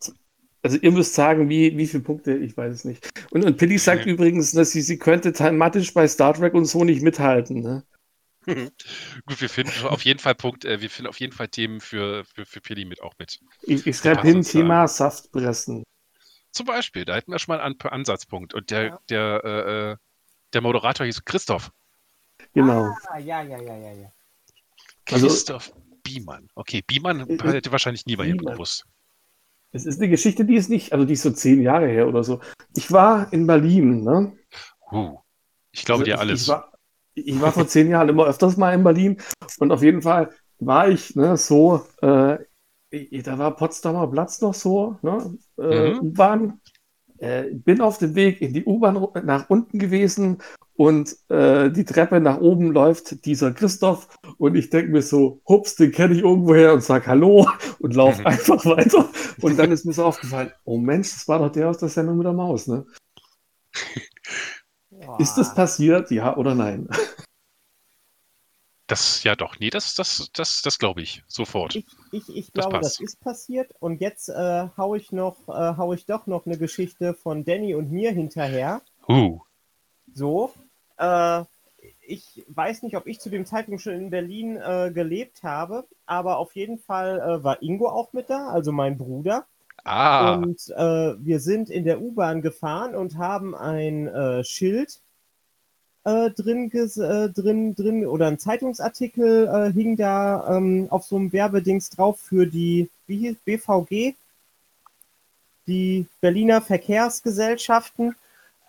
[0.62, 3.08] Also ihr müsst sagen, wie, wie viele Punkte, ich weiß es nicht.
[3.30, 4.12] Und, und Pilly sagt Ja.
[4.12, 7.60] übrigens, dass sie, sie könnte thematisch bei Star Trek und so nicht mithalten.
[7.62, 7.82] Ne?
[8.46, 12.24] Gut, wir finden auf jeden Fall Punkt, äh, wir finden auf jeden Fall Themen für,
[12.24, 13.40] für, für Pili mit auch mit.
[13.62, 15.84] Ich, ich schreibe hin, Thema Saftpressen.
[16.50, 18.52] Zum Beispiel, da hätten wir schon mal einen An Ansatzpunkt.
[18.54, 18.98] Und der, Ja.
[19.08, 19.96] der, äh, äh,
[20.52, 21.70] der Moderator hieß Christoph.
[22.54, 22.94] Genau.
[23.08, 24.12] Ah, ja, ja, ja, ja, ja.
[25.10, 26.48] Also- Christoph Biemann.
[26.54, 28.54] Okay, Biemann Äh, hätte wahrscheinlich nie bei ihm Biemann.
[28.54, 28.84] gewusst.
[29.72, 32.22] Es ist eine Geschichte, die ist nicht, also die ist so zehn Jahre her oder
[32.22, 32.40] so.
[32.76, 34.32] Ich war in Berlin, ne?
[34.90, 35.18] Huh.
[35.72, 36.42] Ich glaube Also dir alles.
[36.42, 36.72] Ich war,
[37.14, 39.16] ich war vor zehn Jahren immer öfters mal in Berlin
[39.58, 42.38] und auf jeden Fall war ich ne, so, äh,
[43.22, 45.38] da war Potsdamer Platz noch so, ne?
[45.58, 46.00] Äh, Mhm.
[46.00, 46.60] U-Bahn.
[47.18, 50.38] Äh, bin auf dem Weg in die U-Bahn nach unten gewesen
[50.84, 54.08] und äh, die Treppe nach oben läuft dieser Christoph
[54.38, 57.48] und ich denke mir so, hups, den kenne ich irgendwoher und sag Hallo
[57.80, 58.26] und lauf Mhm.
[58.26, 59.08] einfach weiter.
[59.40, 62.16] Und dann ist mir so aufgefallen, oh Mensch, das war doch der aus der Sendung
[62.18, 62.86] mit der Maus, ne?
[65.18, 66.88] Ist das passiert, ja oder nein?
[68.86, 71.24] Das, ja doch, nee, das, das, das, das glaube ich.
[71.26, 71.74] Sofort.
[71.74, 73.00] Ich, ich, ich Das glaube, das passt.
[73.00, 73.72] ist passiert.
[73.80, 77.74] Und jetzt äh, hau ich noch, äh, hau ich doch noch eine Geschichte von Danny
[77.74, 78.82] und mir hinterher.
[79.08, 79.40] Huh.
[80.14, 80.52] So.
[81.02, 81.44] Äh,
[82.06, 86.38] ich weiß nicht, ob ich zu dem Zeitpunkt schon in Berlin äh, gelebt habe, aber
[86.38, 89.44] auf jeden Fall äh, war Ingo auch mit da, also mein Bruder.
[89.84, 95.00] Ah, Und äh, wir sind in der U-Bahn gefahren und haben ein äh, Schild
[96.04, 102.20] äh, drin, drin, drin oder ein Zeitungsartikel hing da ähm, auf so einem Werbedings drauf
[102.20, 104.14] für die, wie hieß BVG,
[105.66, 108.14] die Berliner Verkehrsgesellschaften,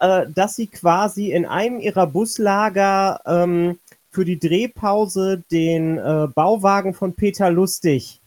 [0.04, 3.80] äh, dass sie quasi in einem ihrer Buslager ähm,
[4.10, 8.22] für die Drehpause den äh, Bauwagen von Peter Lustig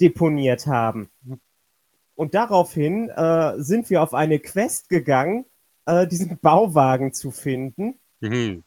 [0.00, 1.08] deponiert haben.
[2.16, 5.44] Und daraufhin äh, sind wir auf eine Quest gegangen,
[5.84, 8.00] äh, diesen Bauwagen zu finden.
[8.18, 8.64] mhm.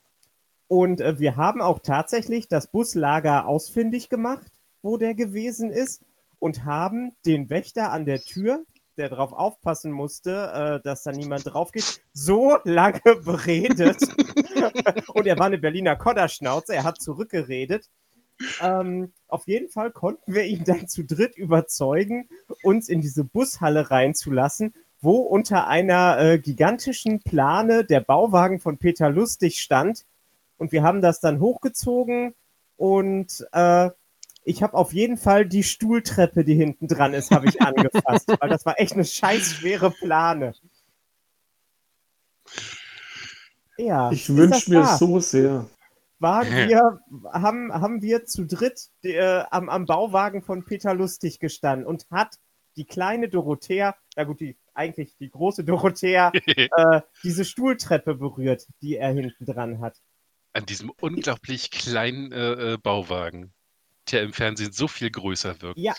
[0.69, 6.05] Und äh, wir haben auch tatsächlich das Buslager ausfindig gemacht, wo der gewesen ist,
[6.37, 8.63] und haben den Wächter an der Tür,
[8.99, 13.97] der darauf aufpassen musste, äh, dass da niemand drauf geht, so lange beredet.
[15.07, 17.89] und er war eine Berliner Kodderschnauze, er hat zurückgeredet.
[18.61, 22.29] Ähm, auf jeden Fall konnten wir ihn dann zu dritt überzeugen,
[22.61, 29.09] uns in diese Bushalle reinzulassen, wo unter einer äh, gigantischen Plane der Bauwagen von Peter
[29.09, 30.05] Lustig stand.
[30.57, 32.33] Und wir haben das dann hochgezogen
[32.75, 33.89] und äh,
[34.49, 38.49] ich habe auf jeden Fall die Stuhltreppe, die hinten dran ist, habe ich angefasst, weil
[38.49, 40.53] das war echt eine scheiß schwere Plane.
[43.77, 44.97] Ja, Ich wünsche mir wahr?
[44.97, 45.69] so sehr.
[46.17, 46.99] waren wir,
[47.31, 52.39] haben, haben wir zu dritt äh, am, am Bauwagen von Peter Lustig gestanden und hat
[52.75, 58.97] die kleine Dorothea, na gut, die, eigentlich die große Dorothea, äh, diese Stuhltreppe berührt, die
[58.97, 60.01] er hinten dran hat.
[60.53, 63.53] An diesem unglaublich kleinen äh, äh, Bauwagen,
[64.11, 65.79] der im Fernsehen so viel größer wirkt.
[65.79, 65.95] Ja,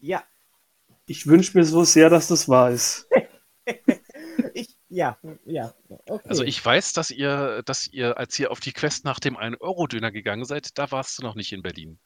[0.00, 0.22] ja,
[1.06, 3.08] Ich wünsche mir so sehr, dass das wahr ist.
[4.54, 5.72] ich, ja, ja,
[6.06, 6.28] okay.
[6.28, 10.10] Also ich weiß, dass ihr, dass ihr, als ihr auf die Quest nach dem 1-Euro-Döner
[10.12, 11.98] gegangen seid, da warst du noch nicht in Berlin.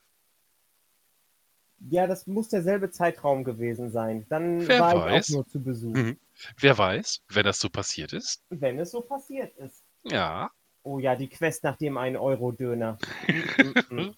[1.91, 4.27] ja, das muss derselbe Zeitraum gewesen sein.
[4.29, 5.29] Dann Wer war weiß.
[5.29, 6.19] ich auch nur zu Besuch, Mhm.
[6.59, 8.43] Wer weiß, wenn das so passiert ist.
[8.51, 9.83] wenn es so passiert ist.
[10.05, 10.51] Ja.
[10.83, 12.99] Oh ja, die Quest nach dem 1-Euro-Döner.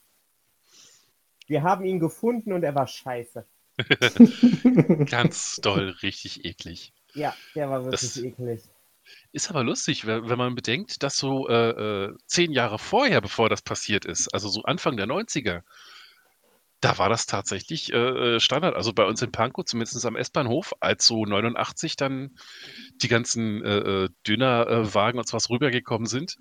[1.49, 3.47] Wir haben ihn gefunden und er war scheiße.
[5.11, 6.93] Ganz doll, richtig eklig.
[7.15, 8.63] Ja, der war wirklich Das- eklig.
[9.33, 13.61] Ist aber lustig, wenn, man bedenkt, dass so äh, äh, zehn Jahre vorher, bevor das
[13.61, 15.63] passiert ist, also so Anfang der 90er,
[16.81, 17.97] da war das tatsächlich äh,
[18.37, 18.75] äh, Standard.
[18.77, 22.37] Also bei uns in Pankow, zumindest am S-Bahnhof, als so 89 dann
[23.03, 26.37] die ganzen äh, äh, Dönerwagen und sowas rübergekommen sind,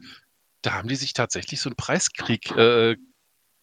[0.61, 2.95] da haben die sich tatsächlich so einen Preiskrieg äh,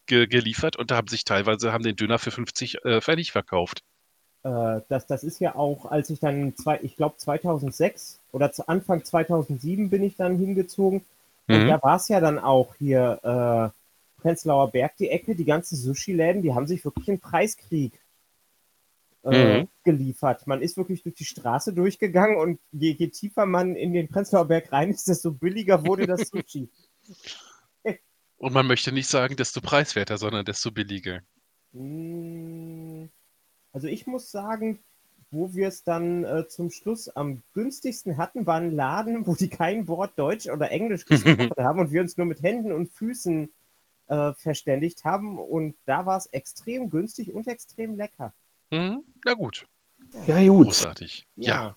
[0.09, 3.83] ge geliefert und da haben sich teilweise haben den Döner für 50 äh, Pfennig verkauft.
[4.43, 8.67] Äh, das, das ist ja auch, als ich dann, zwei, ich glaube 2006 oder zu
[8.67, 11.05] Anfang 2007 bin ich dann hingezogen.
[11.49, 11.67] Und Mhm.
[11.67, 13.19] da war es ja dann auch hier,
[13.73, 17.93] äh, Prenzlauer Berg die Ecke, die ganzen Sushi-Läden, die haben sich wirklich einen Preiskrieg
[19.23, 19.67] äh, Mhm.
[19.83, 20.47] geliefert.
[20.47, 24.45] Man ist wirklich durch die Straße durchgegangen und je, je tiefer man in den Prenzlauer
[24.45, 26.69] Berg rein ist, desto billiger wurde das Sushi.
[28.39, 31.21] Und man möchte nicht sagen, desto preiswerter, sondern desto billiger.
[31.73, 33.05] Mm,
[33.73, 34.79] Also ich muss sagen,
[35.31, 39.49] wo wir es dann äh, zum Schluss am günstigsten hatten, war ein Laden, wo die
[39.49, 43.49] kein Wort Deutsch oder Englisch gesprochen haben und wir uns nur mit Händen und Füßen
[44.07, 45.37] äh, verständigt haben.
[45.37, 48.33] Und da war es extrem günstig und extrem lecker.
[48.71, 49.03] Mhm.
[49.23, 49.67] Na gut,
[50.25, 50.65] Ja, gut.
[50.67, 51.27] großartig.
[51.35, 51.75] Ja.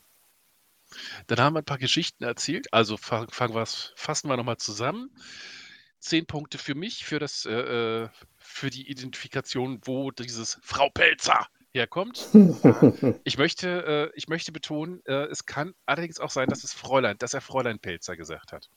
[1.26, 2.72] Dann haben wir ein paar Geschichten erzählt.
[2.72, 5.10] Also fa- fangen wir's, fassen wir nochmal zusammen.
[6.02, 11.46] Zehn Punkte für mich, für das, äh, äh, für die Identifikation, wo dieses Frau Pelzer
[11.72, 12.28] herkommt.
[13.24, 17.18] Ich möchte, äh, ich möchte betonen, äh, es kann allerdings auch sein, dass es Fräulein,
[17.18, 18.68] dass er Fräulein Pelzer gesagt hat.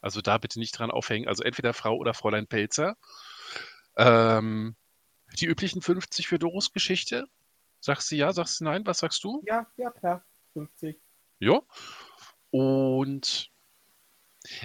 [0.00, 1.28] Also da bitte nicht dran aufhängen.
[1.28, 2.96] Also entweder Frau oder Fräulein Pelzer.
[3.96, 4.74] Ähm,
[5.38, 7.26] die üblichen 50 für Doros Geschichte.
[7.80, 8.86] Sagst du ja, sagst du nein?
[8.86, 9.42] Was sagst du?
[9.46, 10.24] Ja, ja, klar.
[10.54, 10.98] 50.
[11.40, 11.60] Ja.
[12.50, 13.50] Und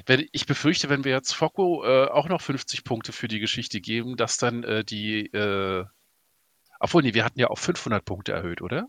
[0.05, 3.81] wenn, ich befürchte, wenn wir jetzt Focko äh, auch noch 50 Punkte für die Geschichte
[3.81, 5.85] geben, dass dann äh, die, äh,
[6.79, 8.87] obwohl, nee, wir hatten ja auf 500 Punkte erhöht, oder?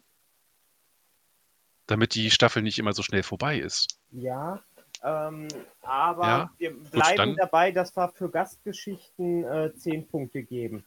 [1.87, 3.99] Damit die Staffel nicht immer so schnell vorbei ist.
[4.11, 4.63] Ja,
[5.03, 5.47] ähm,
[5.83, 10.85] aber Ja, wir bleiben dann- dabei, dass wir für Gastgeschichten äh, 10 Punkte geben.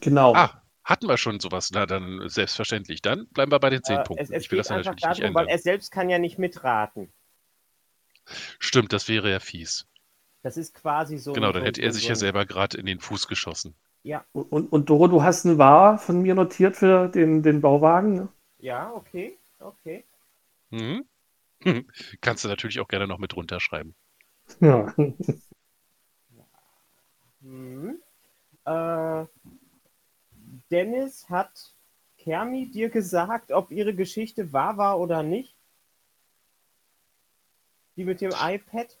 [0.00, 0.34] Genau.
[0.34, 1.70] Ah, hatten wir schon sowas?
[1.72, 3.02] Na, dann selbstverständlich.
[3.02, 4.24] Dann bleiben wir bei den 10 Äh, Punkten.
[4.24, 5.48] es es ich will das natürlich nicht darum, weil ändern.
[5.48, 7.12] er selbst kann ja nicht mitraten.
[8.58, 9.86] Stimmt, das wäre ja fies.
[10.42, 11.32] Das ist quasi so.
[11.32, 13.74] Genau, dann hätte er sich ja selber gerade in den Fuß geschossen.
[14.02, 17.60] Ja, Und, und, und Doro, du hast ein War von mir notiert für den, den
[17.62, 18.14] Bauwagen.
[18.14, 18.28] Ne?
[18.58, 20.04] ja, okay, okay.
[20.70, 21.04] Mhm.
[22.20, 23.94] Kannst du natürlich auch gerne noch mit runterschreiben.
[24.60, 24.94] Ja.
[27.40, 27.98] Mhm.
[28.64, 29.26] Äh,
[30.70, 31.74] Dennis hat
[32.18, 35.53] Kermi dir gesagt, ob ihre Geschichte wahr war oder nicht?
[37.96, 38.98] Die mit dem iPad?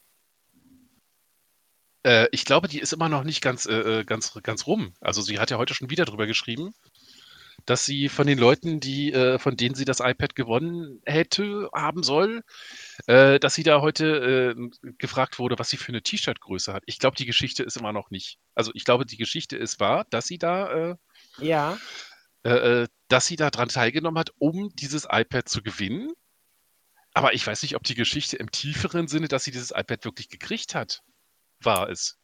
[2.04, 4.94] Äh, ich glaube, die ist immer noch nicht ganz, äh, äh, ganz, ganz rum.
[5.00, 6.74] Also sie hat ja heute schon wieder drüber geschrieben,
[7.66, 12.02] dass sie von den Leuten, die, äh, von denen sie das iPad gewonnen hätte, haben
[12.02, 12.42] soll,
[13.06, 16.82] äh, dass sie da heute äh, gefragt wurde, was sie für eine T-Shirt-Größe hat.
[16.86, 18.38] Ich glaube, die Geschichte ist immer noch nicht.
[18.54, 20.96] Also ich glaube, die Geschichte ist wahr, dass sie da,
[21.38, 21.78] Ja,
[23.08, 26.12] dass sie da dran teilgenommen hat, um dieses iPad zu gewinnen.
[27.14, 30.28] Aber ich weiß nicht, ob die Geschichte im tieferen Sinne, dass sie dieses iPad wirklich
[30.28, 31.02] gekriegt hat,
[31.60, 32.18] wahr ist.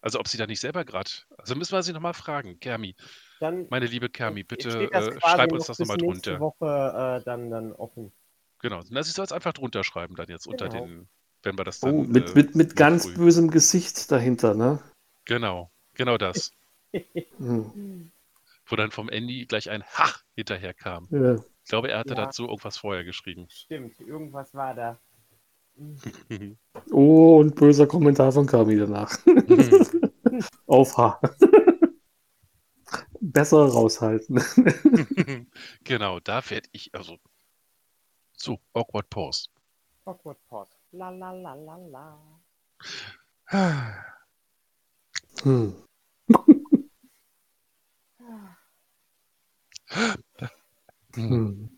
[0.00, 1.10] Also ob sie da nicht selber gerade.
[1.36, 2.58] Also müssen wir sie nochmal fragen.
[2.58, 2.96] Kermi,
[3.38, 6.40] dann meine liebe Kermi, bitte äh, schreib uns noch das nochmal nächste drunter.
[6.40, 8.10] Woche äh, dann, dann offen.
[8.60, 8.80] Genau.
[8.88, 10.86] Na, sie soll es einfach drunter schreiben dann jetzt unter Genau.
[10.86, 11.08] den,
[11.42, 11.94] wenn wir das dann.
[11.94, 14.82] Oh, mit, äh, mit, mit ganz früh- bösem Gesicht dahinter, ne?
[15.26, 16.52] Genau, genau das.
[17.38, 18.10] Hm.
[18.66, 21.06] Wo dann vom Andy gleich ein Ha hinterher kam.
[21.10, 21.36] Ja.
[21.70, 22.24] Ich glaube, er hatte Ja.
[22.24, 23.46] dazu irgendwas vorher geschrieben.
[23.48, 24.98] Stimmt, irgendwas war da.
[26.90, 29.16] Oh, und böser Kommentar von Kami danach.
[30.66, 31.20] Auf H.
[33.20, 34.42] Besser raushalten.
[35.84, 37.18] genau, da werde ich, also.
[38.36, 39.48] So, Awkward Pause.
[40.06, 40.76] Awkward Pause.
[40.90, 42.18] La la la la la.
[45.44, 45.72] Hm.
[51.16, 51.70] Hm.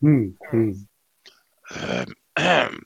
[0.00, 0.36] Hm.
[0.50, 0.88] Hm.
[1.76, 2.80] Ähm, ähm.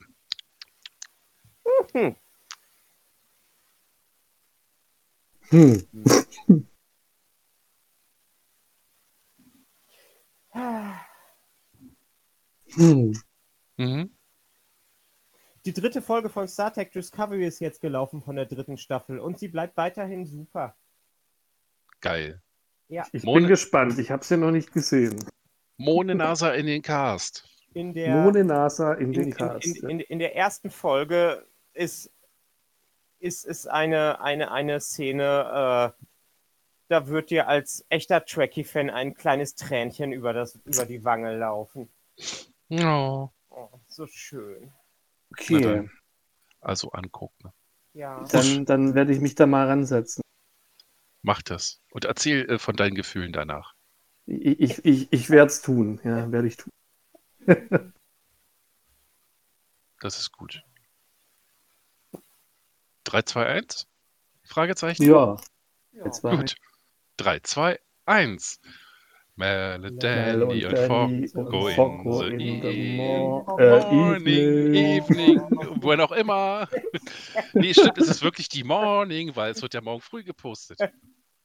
[12.77, 13.13] Hm.
[13.77, 14.14] Hm.
[15.65, 19.39] Die dritte Folge von Star Trek Discovery ist jetzt gelaufen von der dritten Staffel und
[19.39, 20.75] sie bleibt weiterhin super.
[22.01, 22.41] Geil.
[22.87, 23.97] Ja, Ich Mone- bin gespannt.
[23.97, 25.17] Ich habe es ja noch nicht gesehen.
[25.77, 27.43] Mone Nasa in den Cast.
[27.73, 29.65] in der, Mone Nasa in in, den in, Cast.
[29.65, 32.11] in, in, in der ersten Folge ist,
[33.19, 36.03] ist, ist eine, eine, eine Szene, äh,
[36.89, 41.89] da wird dir als echter Trekkie-Fan ein kleines Tränchen über, das, über die Wange laufen.
[42.69, 43.29] Oh.
[43.49, 44.71] Oh, so schön.
[45.31, 45.91] Okay, dann.
[46.61, 47.51] Also angucken.
[47.93, 48.23] Ja.
[48.31, 50.21] dann, dann werde ich mich da mal ransetzen.
[51.21, 51.81] Mach das.
[51.91, 53.73] Und erzähl äh, von deinen Gefühlen danach.
[54.25, 55.99] Ich, ich, ich, ich werde es tun.
[56.03, 56.71] Ja, werde ich tun.
[60.01, 60.61] Das ist gut.
[63.05, 63.87] 3, 2, 1?
[64.43, 65.03] Fragezeichen?
[65.03, 65.37] Ja,
[65.93, 66.03] ja.
[66.03, 66.55] Gut.
[67.17, 68.59] 3, 2, 1.
[69.37, 75.37] Melody und Fox und go in Foco the, in the e- mor- äh, morning, evening.
[75.81, 76.69] wohin auch immer.
[77.53, 80.79] nee, stimmt, es ist wirklich die Morning, weil es wird ja morgen früh gepostet.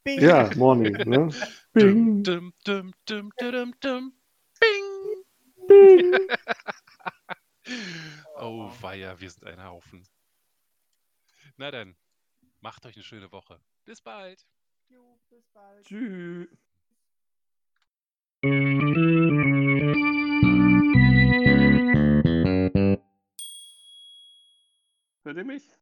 [0.03, 0.21] Bing.
[0.21, 1.27] Ja, Morning, ne?
[1.27, 1.33] Dum,
[1.73, 4.13] Bing, dum, dum, dum, dum, dum,
[4.59, 5.23] bing.
[5.67, 6.27] bing.
[8.37, 10.03] Oh weia, wir sind ein Haufen.
[11.57, 11.95] Na dann,
[12.59, 13.59] macht euch eine schöne Woche.
[13.85, 14.45] Bis bald.
[14.89, 15.85] Jo, bis bald.
[15.85, 16.49] Tschüss.
[18.43, 18.53] Hört
[25.37, 25.81] ihr mich?